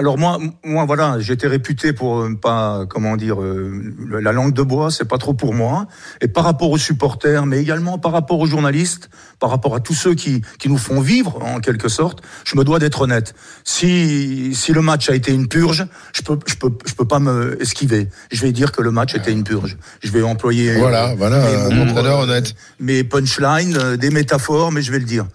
[0.00, 4.62] Alors moi, moi voilà, j'étais réputé pour euh, pas, comment dire, euh, la langue de
[4.62, 5.88] bois, c'est pas trop pour moi.
[6.22, 9.10] Et par rapport aux supporters, mais également par rapport aux journalistes,
[9.40, 12.64] par rapport à tous ceux qui, qui nous font vivre en quelque sorte, je me
[12.64, 13.34] dois d'être honnête.
[13.62, 17.18] Si si le match a été une purge, je peux je peux je peux pas
[17.18, 18.08] me esquiver.
[18.32, 19.76] Je vais dire que le match était une purge.
[20.02, 22.54] Je vais employer Voilà, euh, voilà, mes mots, entraîneur euh, honnête.
[22.78, 25.26] mes punchlines, euh, des métaphores, mais je vais le dire.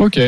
[0.00, 0.18] Ok.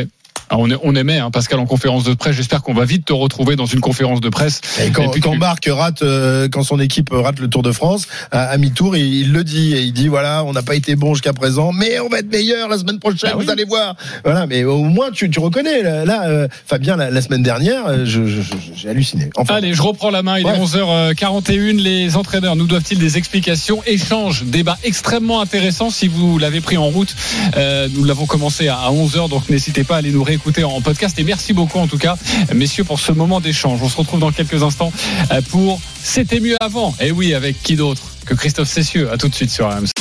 [0.53, 2.35] Ah, on, est- on aimait hein, Pascal en conférence de presse.
[2.35, 4.59] J'espère qu'on va vite te retrouver dans une conférence de presse.
[4.85, 7.63] Et quand, Et puis quand tu- Marc rate, euh, quand son équipe rate le Tour
[7.63, 10.61] de France, à, à mi-tour, il, il le dit et il dit voilà, on n'a
[10.61, 13.31] pas été bon jusqu'à présent, mais on va être meilleur la semaine prochaine.
[13.37, 13.45] Oui.
[13.45, 13.95] vous allez voir.
[14.25, 15.83] Voilà, mais au moins tu, tu reconnais.
[15.83, 19.29] Là, là, euh, Fabien, la, la semaine dernière, euh, j'ai halluciné.
[19.37, 20.37] Enfin, Allez, je reprends la main.
[20.37, 20.53] Il Ouais.
[20.57, 21.77] est 11h41.
[21.81, 23.81] Les entraîneurs nous doivent-ils des explications?
[23.85, 25.89] Échange, débat extrêmement intéressant.
[25.91, 27.15] Si vous l'avez pris en route,
[27.55, 31.17] euh, nous l'avons commencé à 11h, donc n'hésitez pas à aller nous réécouter en podcast.
[31.19, 32.15] Et merci beaucoup en tout cas,
[32.53, 33.79] messieurs, pour ce moment d'échange.
[33.81, 34.91] On se retrouve dans quelques instants
[35.31, 36.95] euh, pour C'était mieux avant.
[36.99, 39.11] Et oui, avec qui d'autre que Christophe Cessieux.
[39.11, 40.00] À tout de suite sur RMC.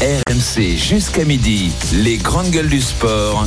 [0.00, 1.70] RMC jusqu'à midi.
[1.92, 3.46] Les grandes gueules du sport.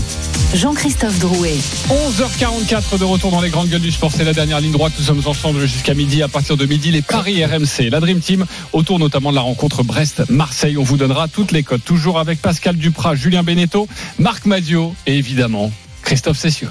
[0.54, 1.56] Jean-Christophe Drouet.
[1.90, 4.12] 11h44 de retour dans les grandes gueules du sport.
[4.16, 4.94] C'est la dernière ligne droite.
[5.00, 6.22] Nous sommes ensemble jusqu'à midi.
[6.22, 7.90] À partir de midi, les paris RMC.
[7.90, 10.78] La Dream Team autour notamment de la rencontre Brest-Marseille.
[10.78, 11.84] On vous donnera toutes les cotes.
[11.84, 13.88] Toujours avec Pascal Duprat, Julien Beneteau,
[14.20, 15.72] Marc Madio et évidemment
[16.04, 16.70] Christophe Cessieux.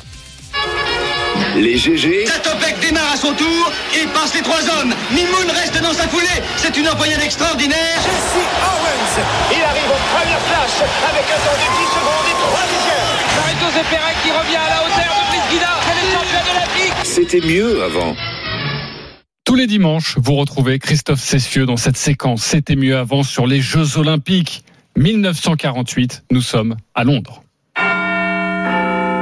[1.56, 2.26] Les GG.
[2.26, 4.94] Satopek démarre à son tour et passe les trois hommes.
[5.12, 6.26] Mimoun reste dans sa foulée.
[6.56, 7.96] C'est une envoyade extraordinaire.
[8.02, 9.24] Jesse Owens.
[9.52, 13.12] Il arrive au premier flash avec un temps de 10 secondes et 3 dixièmes.
[13.36, 15.72] Marie-José Pérec qui revient à la hauteur de Brice Guida.
[15.86, 16.94] C'est le champion de l'Afrique.
[17.04, 18.16] C'était mieux avant.
[19.44, 22.42] Tous les dimanches, vous retrouvez Christophe Cessieux dans cette séquence.
[22.42, 24.64] C'était mieux avant sur les Jeux Olympiques.
[24.96, 27.41] 1948, nous sommes à Londres.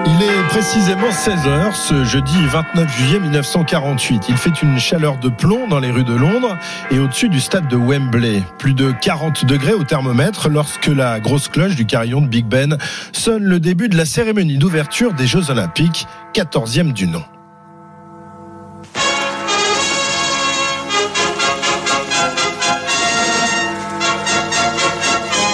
[0.07, 4.25] Il est précisément 16h ce jeudi 29 juillet 1948.
[4.29, 6.57] Il fait une chaleur de plomb dans les rues de Londres
[6.91, 8.43] et au-dessus du stade de Wembley.
[8.59, 12.79] Plus de 40 degrés au thermomètre lorsque la grosse cloche du carillon de Big Ben
[13.13, 17.23] sonne le début de la cérémonie d'ouverture des Jeux Olympiques, 14e du nom.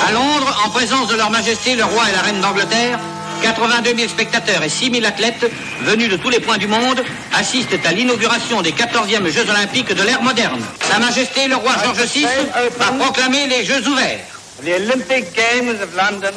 [0.06, 2.98] À Londres, en présence de leur Majesté le roi et la reine d'Angleterre,
[3.42, 5.50] 82 000 spectateurs et 6 000 athlètes
[5.82, 7.02] venus de tous les points du monde
[7.34, 10.60] assistent à l'inauguration des 14e Jeux Olympiques de l'ère moderne.
[10.90, 14.20] Sa Majesté le roi George VI a proclamé les Jeux ouverts.
[14.62, 16.32] The Olympic Games of London,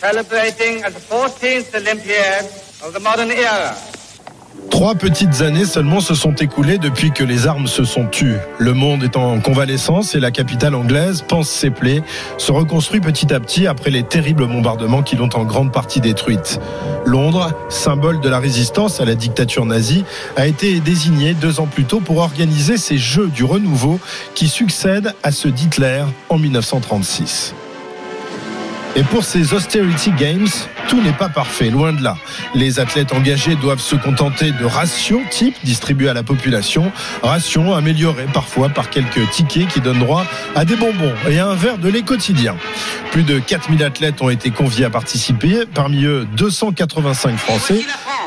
[0.00, 2.44] celebrating at the 14th Olympiad
[2.84, 3.76] of the modern era.
[4.82, 8.38] Trois petites années seulement se sont écoulées depuis que les armes se sont tues.
[8.58, 12.02] Le monde est en convalescence et la capitale anglaise pense ses plaies,
[12.36, 16.58] se reconstruit petit à petit après les terribles bombardements qui l'ont en grande partie détruite.
[17.04, 20.04] Londres, symbole de la résistance à la dictature nazie,
[20.36, 24.00] a été désigné deux ans plus tôt pour organiser ces Jeux du renouveau
[24.34, 27.54] qui succèdent à ceux d'Hitler en 1936.
[28.94, 30.48] Et pour ces Austerity Games,
[30.88, 32.16] tout n'est pas parfait, loin de là.
[32.54, 38.26] Les athlètes engagés doivent se contenter de rations type distribuées à la population, rations améliorées
[38.34, 41.88] parfois par quelques tickets qui donnent droit à des bonbons et à un verre de
[41.88, 42.54] lait quotidien.
[43.12, 47.80] Plus de 4000 athlètes ont été conviés à participer, parmi eux 285 Français,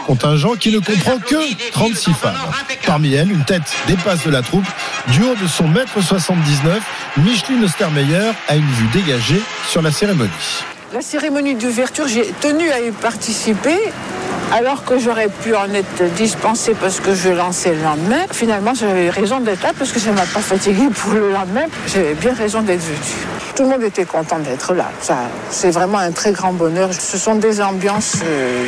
[0.05, 2.35] contingent qui ne comprend que 36 femmes.
[2.85, 4.65] Parmi elles, une tête dépasse de la troupe,
[5.11, 6.81] du haut de son mètre 79,
[7.17, 10.29] Micheline Ostermeyer a une vue dégagée sur la cérémonie.
[10.93, 13.77] La cérémonie d'ouverture, j'ai tenu à y participer
[14.53, 18.25] alors que j'aurais pu en être dispensée parce que je lançais le lendemain.
[18.31, 21.65] Finalement, j'avais raison d'être là parce que ça ne m'a pas fatiguée pour le lendemain.
[21.87, 23.27] J'avais bien raison d'être venue.
[23.55, 24.89] Tout le monde était content d'être là.
[25.49, 26.89] C'est vraiment un très grand bonheur.
[26.93, 28.65] Ce sont des ambiances euh,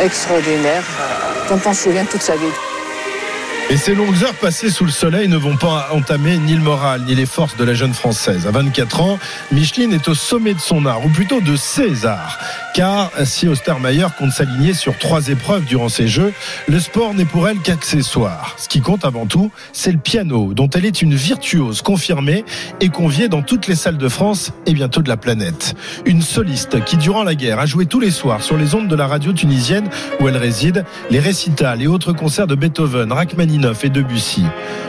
[0.00, 2.69] extraordinaires euh, dont on se souvient toute sa vie.
[3.72, 7.02] Et ces longues heures passées sous le soleil ne vont pas entamer ni le moral
[7.06, 8.48] ni les forces de la jeune française.
[8.48, 9.18] À 24 ans,
[9.52, 12.40] Micheline est au sommet de son art, ou plutôt de ses arts.
[12.74, 16.32] Car si Ostermeyer compte s'aligner sur trois épreuves durant ces Jeux,
[16.66, 18.56] le sport n'est pour elle qu'accessoire.
[18.58, 22.44] Ce qui compte avant tout, c'est le piano, dont elle est une virtuose confirmée
[22.80, 25.76] et conviée dans toutes les salles de France et bientôt de la planète.
[26.06, 28.96] Une soliste qui, durant la guerre, a joué tous les soirs sur les ondes de
[28.96, 33.88] la radio tunisienne où elle réside, les récitals et autres concerts de Beethoven, Rachmaninoff, et
[33.88, 34.44] Debussy.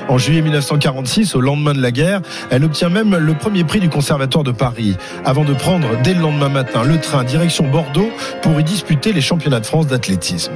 [0.07, 3.89] En juillet 1946, au lendemain de la guerre, elle obtient même le premier prix du
[3.89, 8.09] Conservatoire de Paris, avant de prendre dès le lendemain matin le train direction Bordeaux
[8.41, 10.53] pour y disputer les championnats de France d'athlétisme.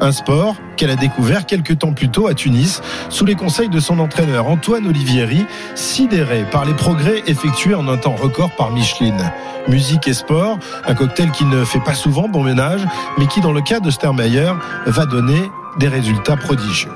[0.00, 3.78] Un sport qu'elle a découvert quelques temps plus tôt à Tunis, sous les conseils de
[3.78, 5.46] son entraîneur Antoine Olivieri,
[5.76, 9.32] sidéré par les progrès effectués en un temps record par Micheline.
[9.68, 12.80] Musique et sport, un cocktail qui ne fait pas souvent bon ménage,
[13.18, 14.52] mais qui, dans le cas de Stermeyer,
[14.86, 16.90] va donner des résultats prodigieux.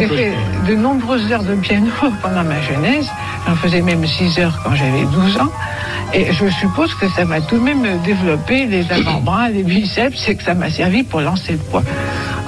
[0.00, 0.32] J'ai fait
[0.68, 1.86] de nombreuses heures de piano
[2.22, 3.06] pendant ma jeunesse.
[3.46, 5.48] J'en faisais même 6 heures quand j'avais 12 ans.
[6.14, 10.34] Et je suppose que ça m'a tout de même développé les avant-bras, les biceps, et
[10.36, 11.82] que ça m'a servi pour lancer le poids.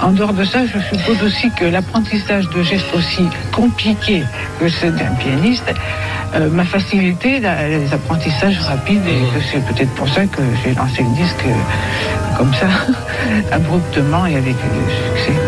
[0.01, 4.23] En dehors de ça, je suppose aussi que l'apprentissage de gestes aussi compliqués
[4.59, 5.71] que ceux d'un pianiste
[6.33, 10.73] euh, m'a facilité la- les apprentissages rapides et que c'est peut-être pour ça que j'ai
[10.73, 12.67] lancé le disque euh, comme ça,
[13.51, 15.39] abruptement et avec euh, succès.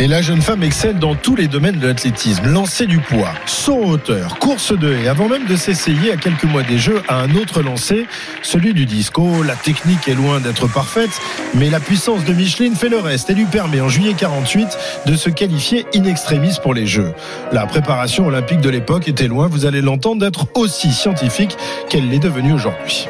[0.00, 2.46] Et la jeune femme excelle dans tous les domaines de l'athlétisme.
[2.46, 6.62] Lancer du poids, saut hauteur, course de haie, avant même de s'essayer à quelques mois
[6.62, 8.06] des Jeux à un autre lancer,
[8.40, 9.42] celui du disco.
[9.42, 11.10] La technique est loin d'être parfaite,
[11.54, 14.68] mais la puissance de Micheline fait le reste et lui permet en juillet 48
[15.04, 17.12] de se qualifier in extremis pour les Jeux.
[17.52, 21.58] La préparation olympique de l'époque était loin, vous allez l'entendre, d'être aussi scientifique
[21.90, 23.06] qu'elle l'est devenue aujourd'hui.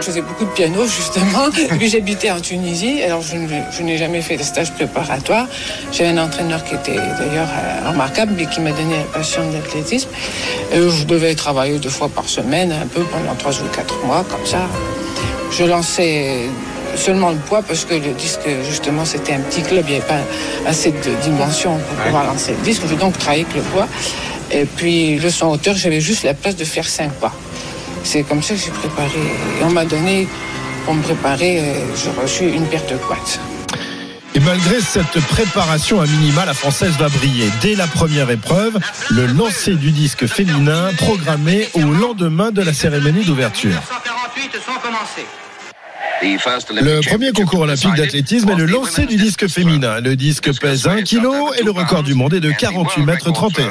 [0.00, 1.50] Je faisais beaucoup de piano, justement.
[1.58, 3.02] Et puis j'habitais en Tunisie.
[3.02, 3.36] Alors je,
[3.70, 5.46] je n'ai jamais fait de stage préparatoire.
[5.92, 9.56] J'avais un entraîneur qui était d'ailleurs euh, remarquable et qui m'a donné la passion de
[9.56, 10.08] l'athlétisme.
[10.72, 14.24] Et je devais travailler deux fois par semaine, un peu pendant trois ou quatre mois,
[14.30, 14.62] comme ça.
[15.50, 16.46] Je lançais
[16.96, 19.84] seulement le poids parce que le disque, justement, c'était un petit club.
[19.88, 20.20] Il n'y avait pas
[20.66, 22.82] assez de dimensions pour pouvoir lancer le disque.
[22.88, 23.86] J'ai donc travaillé avec le poids.
[24.50, 27.32] Et puis le son hauteur, j'avais juste la place de faire cinq pas.
[28.04, 29.20] C'est comme ça que j'ai préparé.
[29.60, 30.26] Et on m'a donné,
[30.84, 33.38] pour me préparer, euh, j'ai reçu une paire de quads.
[34.34, 37.48] Et malgré cette préparation à minima, la française va briller.
[37.60, 38.78] Dès la première épreuve,
[39.10, 43.74] le lancer du disque féminin programmé au lendemain de la cérémonie d'ouverture.
[43.88, 45.26] 148 sont commencés.
[46.22, 50.00] Le premier concours olympique d'athlétisme est le lancer du disque féminin.
[50.00, 51.26] Le disque pèse 1 kg
[51.58, 53.64] et le record du monde est de 48 mètres 31.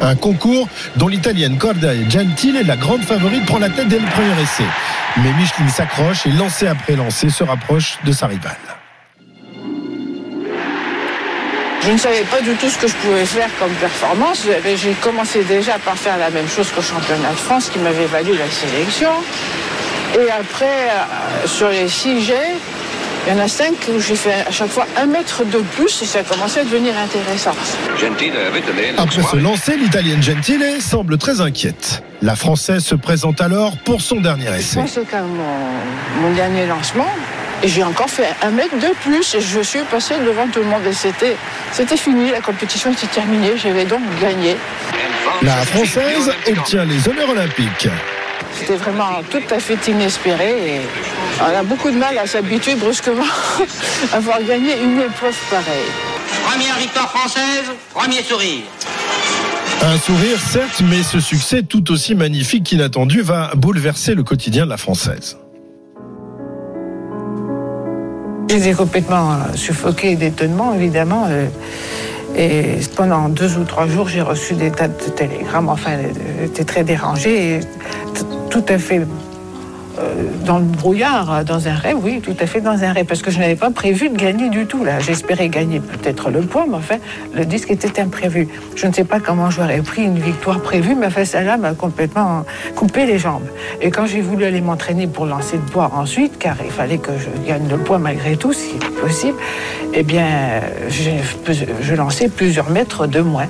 [0.00, 4.06] Un concours dont l'italienne Corda Gentile est la grande favorite prend la tête dès le
[4.06, 4.64] premier essai.
[5.18, 8.56] Mais Micheline s'accroche et lancé après lancé se rapproche de sa rivale.
[11.82, 14.46] Je ne savais pas du tout ce que je pouvais faire comme performance.
[14.76, 18.32] J'ai commencé déjà par faire la même chose qu'au championnat de France qui m'avait valu
[18.36, 19.10] la sélection.
[20.18, 22.34] Et après, euh, sur les 6 G,
[23.26, 26.02] il y en a 5 où j'ai fait à chaque fois un mètre de plus
[26.02, 27.54] et ça commençait à devenir intéressant.
[28.98, 32.02] Après ce lancer, l'italienne Gentile semble très inquiète.
[32.20, 34.80] La française se présente alors pour son dernier essai.
[34.86, 37.08] C'est comme mon, mon dernier lancement.
[37.62, 40.66] Et j'ai encore fait un mètre de plus et je suis passé devant tout le
[40.66, 40.82] monde.
[40.86, 41.36] Et c'était,
[41.72, 43.52] c'était fini, la compétition était terminée.
[43.56, 44.56] J'avais donc gagné.
[45.40, 47.88] La française obtient les honneurs olympiques.
[48.52, 50.76] C'était vraiment tout à fait inespéré.
[50.76, 50.80] Et
[51.40, 53.22] on a beaucoup de mal à s'habituer brusquement
[54.12, 55.90] à avoir gagné une épreuve pareille.
[56.44, 58.62] Première victoire française, premier sourire.
[59.82, 64.70] Un sourire, certes, mais ce succès tout aussi magnifique qu'inattendu va bouleverser le quotidien de
[64.70, 65.36] la française.
[68.48, 71.26] J'étais complètement euh, suffoquée d'étonnement, évidemment.
[71.28, 71.46] euh,
[72.36, 75.68] Et pendant deux ou trois jours, j'ai reçu des tas de télégrammes.
[75.68, 76.08] Enfin, euh,
[76.42, 77.60] j'étais très dérangée et
[78.50, 79.00] tout à fait
[79.98, 83.06] euh, dans le brouillard, euh, dans un rêve, oui, tout à fait dans un rêve,
[83.06, 84.82] parce que je n'avais pas prévu de gagner du tout.
[84.84, 86.96] Là, j'espérais gagner peut-être le poids, mais enfin,
[87.34, 88.48] le disque était imprévu.
[88.74, 92.44] Je ne sais pas comment j'aurais pris une victoire prévue, mais enfin, celle-là m'a complètement
[92.74, 93.46] coupé les jambes.
[93.80, 97.12] Et quand j'ai voulu aller m'entraîner pour lancer le poids ensuite, car il fallait que
[97.12, 99.38] je gagne le poids malgré tout, si possible,
[99.92, 100.26] eh bien,
[100.88, 101.10] je,
[101.80, 103.46] je lançais plusieurs mètres de moins.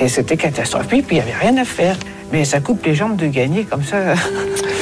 [0.00, 1.96] Et c'était catastrophique, puis il n'y avait rien à faire.
[2.32, 3.98] Mais ça coupe les jambes de gagner comme ça.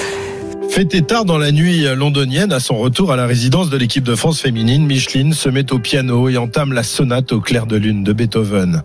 [0.73, 4.15] Fêté tard dans la nuit londonienne, à son retour à la résidence de l'équipe de
[4.15, 8.03] France féminine, Micheline se met au piano et entame la sonate au clair de lune
[8.03, 8.83] de Beethoven.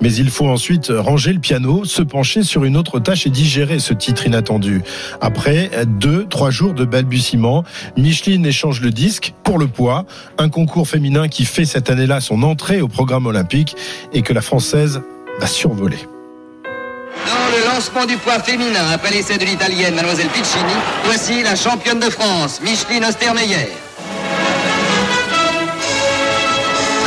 [0.00, 3.80] Mais il faut ensuite ranger le piano, se pencher sur une autre tâche et digérer
[3.80, 4.80] ce titre inattendu.
[5.20, 5.70] Après
[6.00, 7.64] deux, trois jours de balbutiements,
[7.98, 10.06] Micheline échange le disque pour le poids,
[10.38, 13.76] un concours féminin qui fait cette année-là son entrée au programme olympique
[14.14, 15.02] et que la française
[15.38, 15.98] va survoler.
[17.76, 20.72] Lancement du poids féminin, après l'essai de l'italienne Mademoiselle Piccini,
[21.04, 23.70] voici la championne de France, Micheline Ostermeyer.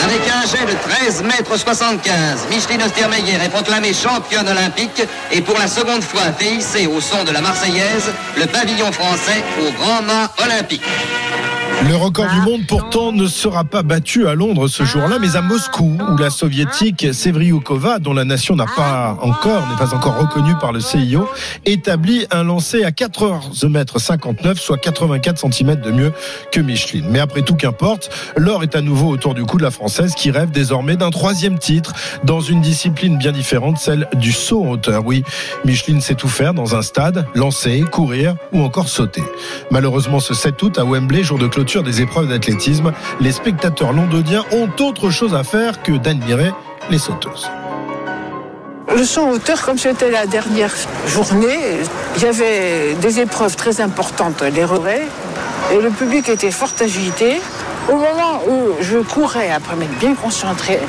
[0.03, 5.01] Avec un jet de 13 mètres 75, Micheline Ostermeyer est proclamée championne olympique
[5.31, 9.71] et pour la seconde fois fait au son de la Marseillaise le pavillon français au
[9.71, 10.83] grand mât olympique.
[11.87, 15.41] Le record du monde pourtant ne sera pas battu à Londres ce jour-là, mais à
[15.41, 20.53] Moscou, où la soviétique Sevriukova, dont la nation n'a pas encore, n'est pas encore reconnue
[20.59, 21.27] par le CIO,
[21.65, 26.11] établit un lancer à 14 mètres 59, soit 84 cm de mieux
[26.51, 27.05] que Micheline.
[27.09, 30.31] Mais après tout, qu'importe, l'or est à nouveau autour du cou de la française qui
[30.31, 31.93] rêve désormais d'un troisième titre
[32.25, 35.03] dans une discipline bien différente, celle du saut en hauteur.
[35.05, 35.23] Oui,
[35.63, 39.23] Micheline sait tout faire dans un stade, lancer, courir ou encore sauter.
[39.71, 44.43] Malheureusement, ce 7 août à Wembley, jour de clôture des épreuves d'athlétisme, les spectateurs londoniens
[44.51, 46.51] ont autre chose à faire que d'admirer
[46.89, 47.47] les sauteuses.
[48.95, 50.73] Le son hauteur, comme c'était la dernière
[51.05, 51.59] journée,
[52.17, 55.03] il y avait des épreuves très importantes, les relais,
[55.71, 57.39] et le public était fort agité.
[57.87, 60.79] Au moment où je courais, après m'être bien concentré,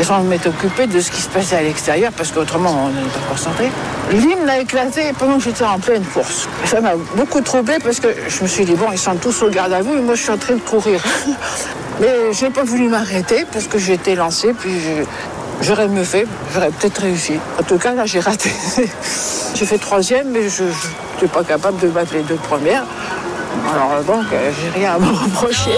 [0.00, 3.02] et sans m'être occupé de ce qui se passait à l'extérieur, parce qu'autrement on n'est
[3.02, 3.70] pas concentré,
[4.10, 6.48] l'hymne a éclaté pendant que j'étais en pleine course.
[6.64, 9.50] Ça m'a beaucoup troublé parce que je me suis dit, bon, ils sont tous au
[9.50, 11.02] garde à vous, et moi je suis en train de courir.
[12.00, 14.72] Mais je n'ai pas voulu m'arrêter parce que j'étais lancé, puis
[15.60, 17.34] j'aurais mieux fait, j'aurais peut-être réussi.
[17.58, 18.50] En tout cas, là, j'ai raté.
[19.54, 22.84] j'ai fait troisième, mais je n'étais pas capable de battre les deux premières.
[23.74, 25.76] Alors donc, euh, j'ai rien à me reprocher.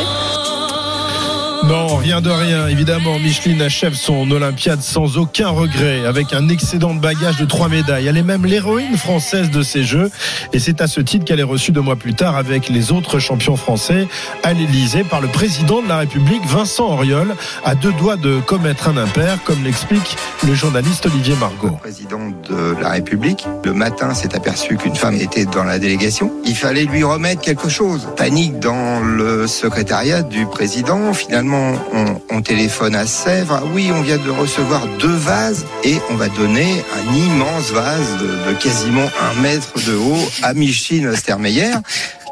[1.66, 2.66] Non, rien de rien.
[2.68, 7.68] Évidemment, Micheline achève son Olympiade sans aucun regret, avec un excédent de bagages de trois
[7.68, 8.06] médailles.
[8.06, 10.10] Elle est même l'héroïne française de ces Jeux.
[10.52, 13.18] Et c'est à ce titre qu'elle est reçue deux mois plus tard avec les autres
[13.18, 14.08] champions français
[14.42, 17.34] à l'Elysée par le président de la République, Vincent Auriol,
[17.64, 21.76] à deux doigts de commettre un impair, comme l'explique le journaliste Olivier Margot.
[21.80, 23.46] président de la République.
[23.64, 26.32] Le matin, s'est aperçu qu'une femme était dans la délégation.
[26.44, 28.08] Il fallait lui remettre quelque chose.
[28.16, 31.12] Panique dans le secrétariat du président.
[31.12, 31.61] Finalement,
[31.92, 33.60] on, on téléphone à Sèvres.
[33.60, 38.18] Ah Oui, on vient de recevoir deux vases et on va donner un immense vase
[38.20, 41.74] de, quasiment un mètre de haut à Micheline Ostermeyer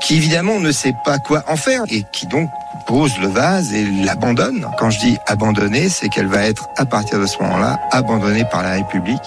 [0.02, 2.48] qui évidemment ne sait pas quoi en faire et qui donc
[2.86, 4.66] pose le vase et l'abandonne.
[4.78, 8.62] Quand je dis abandonner, c'est qu'elle va être à partir de ce moment-là abandonnée par
[8.62, 9.22] la République.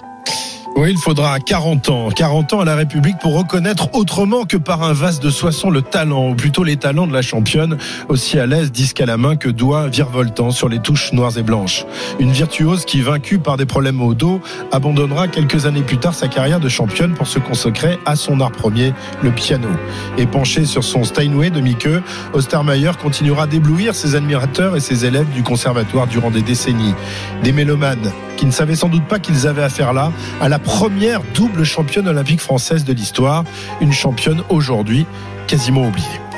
[0.75, 4.81] Oui, il faudra 40 ans, 40 ans à la République pour reconnaître autrement que par
[4.81, 7.77] un vase de Soissons le talent, ou plutôt les talents de la championne,
[8.09, 11.43] aussi à l'aise, disque à la main que doigt virevoltant sur les touches noires et
[11.43, 11.85] blanches.
[12.19, 16.27] Une virtuose qui, vaincue par des problèmes au dos, abandonnera quelques années plus tard sa
[16.27, 19.69] carrière de championne pour se consacrer à son art premier, le piano.
[20.17, 22.01] Et penché sur son Steinway de Mickey,
[22.33, 26.95] Ostermeyer continuera d'éblouir ses admirateurs et ses élèves du conservatoire durant des décennies.
[27.43, 30.11] Des mélomanes qui ne savaient sans doute pas qu'ils avaient affaire là
[30.41, 33.43] à la première double championne olympique française de l'histoire,
[33.81, 35.05] une championne aujourd'hui
[35.47, 36.32] quasiment oubliée.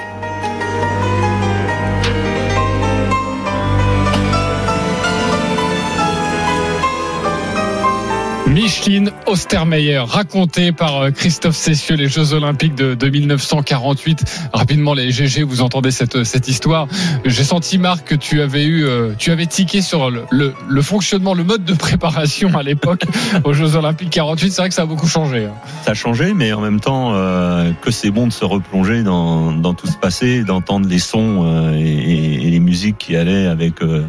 [8.65, 14.49] Micheline Ostermeyer, racontée par euh, Christophe Cessieux, les Jeux Olympiques de, de 1948.
[14.53, 16.87] Rapidement, les GG, vous entendez cette, cette histoire.
[17.25, 20.81] J'ai senti, Marc, que tu avais eu, euh, tu avais tiqué sur le, le, le
[20.81, 23.03] fonctionnement, le mode de préparation à l'époque
[23.43, 24.49] aux Jeux Olympiques 48.
[24.51, 25.45] C'est vrai que ça a beaucoup changé.
[25.45, 25.53] hein.
[25.83, 29.51] Ça a changé, mais en même temps, euh, que c'est bon de se replonger dans,
[29.51, 33.83] dans tout ce passé, d'entendre les sons euh, et, et les musiques qui allaient avec
[33.83, 34.05] euh,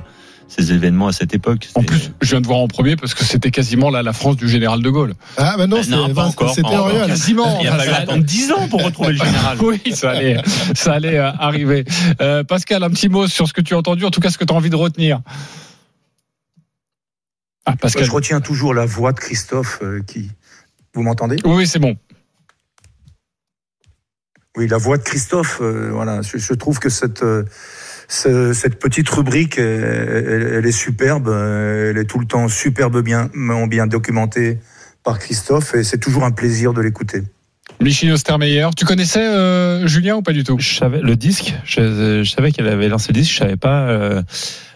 [0.48, 1.68] ces événements à cette époque.
[1.74, 4.36] En plus, je viens de voir en premier parce que c'était quasiment la, la France
[4.36, 5.14] du général de Gaulle.
[5.36, 6.86] Ah, bah non, Euh, c'est- non, pas encore, c'était pas encore.
[6.86, 7.06] Auriol.
[7.08, 7.58] Quasiment.
[7.60, 9.58] Il a fallu attendre 10 ans pour retrouver le général.
[9.62, 10.36] oui, ça allait,
[10.74, 11.84] ça allait euh, arriver.
[12.20, 14.38] Euh, Pascal, un petit mot sur ce que tu as entendu, en tout cas ce
[14.38, 15.20] que tu as envie de retenir.
[17.64, 18.04] Ah, Pascal.
[18.04, 20.30] Je retiens toujours la voix de Christophe euh, qui.
[20.94, 21.36] Vous m'entendez?
[21.44, 21.96] Oui, oui, c'est bon.
[24.56, 26.22] Oui, la voix de Christophe, euh, voilà.
[26.22, 27.44] Je, je trouve que cette, euh,
[28.08, 31.28] ce- cette petite rubrique, elle, elle- est superbe.
[31.28, 33.30] euh, Elle est tout le temps superbe bien,
[33.68, 34.58] bien documentée
[35.04, 37.22] par Christophe et c'est toujours un plaisir de l'écouter.
[37.80, 38.68] Micheline Ostermeyer.
[38.76, 40.56] Tu connaissais euh, Julien ou pas du tout?
[40.58, 43.88] Je savais le disque, je, je savais qu'elle avait lancé le disque, je savais pas
[43.88, 44.22] euh,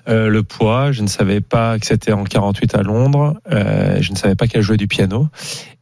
[0.09, 4.11] euh, le poids, je ne savais pas que c'était en 48 à Londres, euh, je
[4.13, 5.29] ne savais pas qu'elle jouait du piano.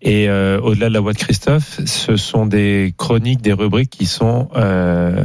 [0.02, 4.06] Et euh, au-delà de la voix de Christophe, ce sont des chroniques, des rubriques qui
[4.06, 5.24] sont euh,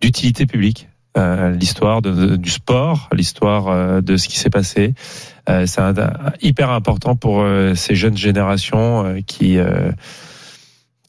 [0.00, 0.88] d'utilité publique.
[1.18, 4.94] Euh, l'histoire du sport, l'histoire euh, de ce qui s'est passé.
[5.48, 5.82] Euh, c'est
[6.40, 7.44] hyper important pour
[7.74, 9.58] ces jeunes générations qui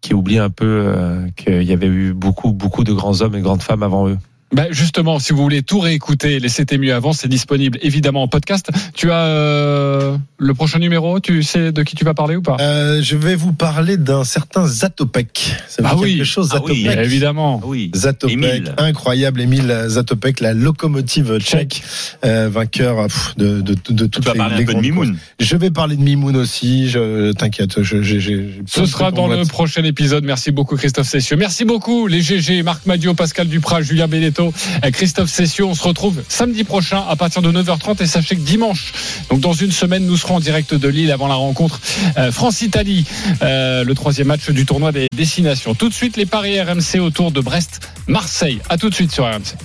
[0.01, 3.43] qui oublient un peu qu'il y avait eu beaucoup beaucoup de grands hommes et de
[3.43, 4.17] grandes femmes avant eux.
[4.53, 8.27] Ben justement, si vous voulez tout réécouter, les C'était mieux avant, c'est disponible évidemment en
[8.27, 8.69] podcast.
[8.93, 12.57] Tu as euh, le prochain numéro, tu sais de qui tu vas parler ou pas?
[12.59, 15.55] Euh, je vais vous parler d'un certain Zatopek.
[15.69, 16.17] Ça Ah oui.
[16.17, 17.61] quelque chose, Ah oui, Zatopek évidemment.
[17.63, 17.91] Oui.
[17.95, 18.75] Zatopek, Émile.
[18.77, 21.81] incroyable Émile Zatopek, la locomotive tchèque,
[22.25, 24.79] euh, vainqueur pff, de, de, de, de toutes vas les, parler un les peu de
[24.79, 25.15] Mimoun.
[25.39, 26.89] Je vais parler de Mimoun aussi.
[26.89, 30.25] Je t'inquiète, je, j'ai- j'ai Ce sera dans le prochain épisode.
[30.25, 31.37] Merci beaucoup Christophe Cessieux.
[31.37, 35.65] Merci beaucoup les GG, Marc Madio, Pascal Duprat, Julien Benetto, euh, Christophe Cessieux.
[35.65, 38.93] On se retrouve samedi prochain à partir de 9h30 et sachez que dimanche,
[39.29, 41.79] donc dans une semaine, nous serons en direct de Lille avant la rencontre
[42.17, 43.05] euh, France-Italie,
[43.41, 45.75] euh, le troisième match du tournoi des destinations.
[45.75, 48.59] Tout de suite les paris RMC autour de Brest-Marseille.
[48.69, 49.55] À tout de suite sur RMC.